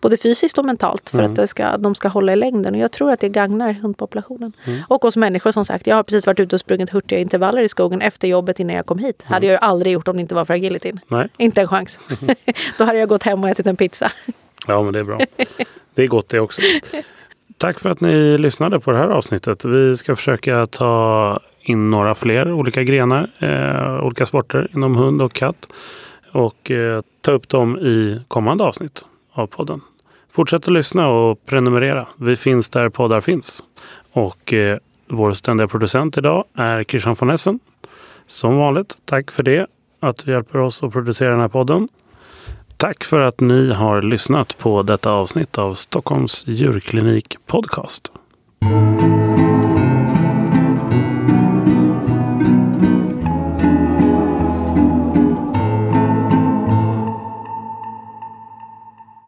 både 0.03 0.17
fysiskt 0.17 0.57
och 0.57 0.65
mentalt 0.65 1.09
för 1.09 1.19
mm. 1.19 1.31
att 1.31 1.35
det 1.35 1.47
ska, 1.47 1.77
de 1.77 1.95
ska 1.95 2.07
hålla 2.07 2.33
i 2.33 2.35
längden. 2.35 2.73
Och 2.75 2.79
jag 2.79 2.91
tror 2.91 3.11
att 3.11 3.19
det 3.19 3.29
gagnar 3.29 3.73
hundpopulationen. 3.73 4.53
Mm. 4.65 4.81
Och 4.87 5.05
oss 5.05 5.15
människor 5.15 5.51
som 5.51 5.65
sagt. 5.65 5.87
Jag 5.87 5.95
har 5.95 6.03
precis 6.03 6.27
varit 6.27 6.39
ute 6.39 6.55
och 6.55 6.59
sprungit 6.59 6.89
hurtiga 6.89 7.19
intervaller 7.19 7.61
i 7.61 7.69
skogen 7.69 8.01
efter 8.01 8.27
jobbet 8.27 8.59
innan 8.59 8.75
jag 8.75 8.85
kom 8.85 8.99
hit. 8.99 9.23
Mm. 9.23 9.33
hade 9.33 9.47
jag 9.47 9.63
aldrig 9.63 9.93
gjort 9.93 10.07
om 10.07 10.15
det 10.15 10.21
inte 10.21 10.35
var 10.35 10.45
för 10.45 10.53
agilityn. 10.53 10.99
Nej. 11.07 11.27
Inte 11.37 11.61
en 11.61 11.67
chans. 11.67 11.99
Då 12.77 12.83
hade 12.83 12.99
jag 12.99 13.09
gått 13.09 13.23
hem 13.23 13.43
och 13.43 13.49
ätit 13.49 13.67
en 13.67 13.75
pizza. 13.75 14.11
Ja 14.67 14.83
men 14.83 14.93
det 14.93 14.99
är 14.99 15.03
bra. 15.03 15.19
Det 15.95 16.03
är 16.03 16.07
gott 16.07 16.29
det 16.29 16.39
också. 16.39 16.61
Tack 17.57 17.79
för 17.79 17.89
att 17.89 18.01
ni 18.01 18.37
lyssnade 18.37 18.79
på 18.79 18.91
det 18.91 18.97
här 18.97 19.07
avsnittet. 19.07 19.65
Vi 19.65 19.97
ska 19.97 20.15
försöka 20.15 20.65
ta 20.65 21.39
in 21.61 21.89
några 21.89 22.15
fler 22.15 22.53
olika 22.53 22.83
grenar, 22.83 23.29
eh, 23.39 24.05
olika 24.05 24.25
sporter 24.25 24.67
inom 24.73 24.95
hund 24.95 25.21
och 25.21 25.33
katt 25.33 25.67
och 26.33 26.71
eh, 26.71 27.01
ta 27.21 27.31
upp 27.31 27.49
dem 27.49 27.77
i 27.77 28.21
kommande 28.27 28.63
avsnitt 28.63 29.05
av 29.31 29.47
podden. 29.47 29.81
Fortsätt 30.31 30.67
att 30.67 30.73
lyssna 30.73 31.07
och 31.07 31.45
prenumerera. 31.45 32.07
Vi 32.17 32.35
finns 32.35 32.69
där 32.69 32.89
poddar 32.89 33.21
finns. 33.21 33.63
Och 34.11 34.53
eh, 34.53 34.77
vår 35.07 35.33
ständiga 35.33 35.67
producent 35.67 36.17
idag 36.17 36.43
är 36.53 36.83
Christian 36.83 37.15
von 37.19 37.29
Essen. 37.29 37.59
Som 38.27 38.57
vanligt, 38.57 38.97
tack 39.05 39.31
för 39.31 39.43
det. 39.43 39.67
Att 39.99 40.17
du 40.17 40.31
hjälper 40.31 40.59
oss 40.59 40.83
att 40.83 40.91
producera 40.91 41.31
den 41.31 41.39
här 41.39 41.47
podden. 41.47 41.87
Tack 42.77 43.03
för 43.03 43.21
att 43.21 43.39
ni 43.39 43.73
har 43.73 44.01
lyssnat 44.01 44.57
på 44.57 44.83
detta 44.83 45.11
avsnitt 45.11 45.57
av 45.57 45.75
Stockholms 45.75 46.43
djurklinik 46.47 47.35
podcast. 47.45 48.11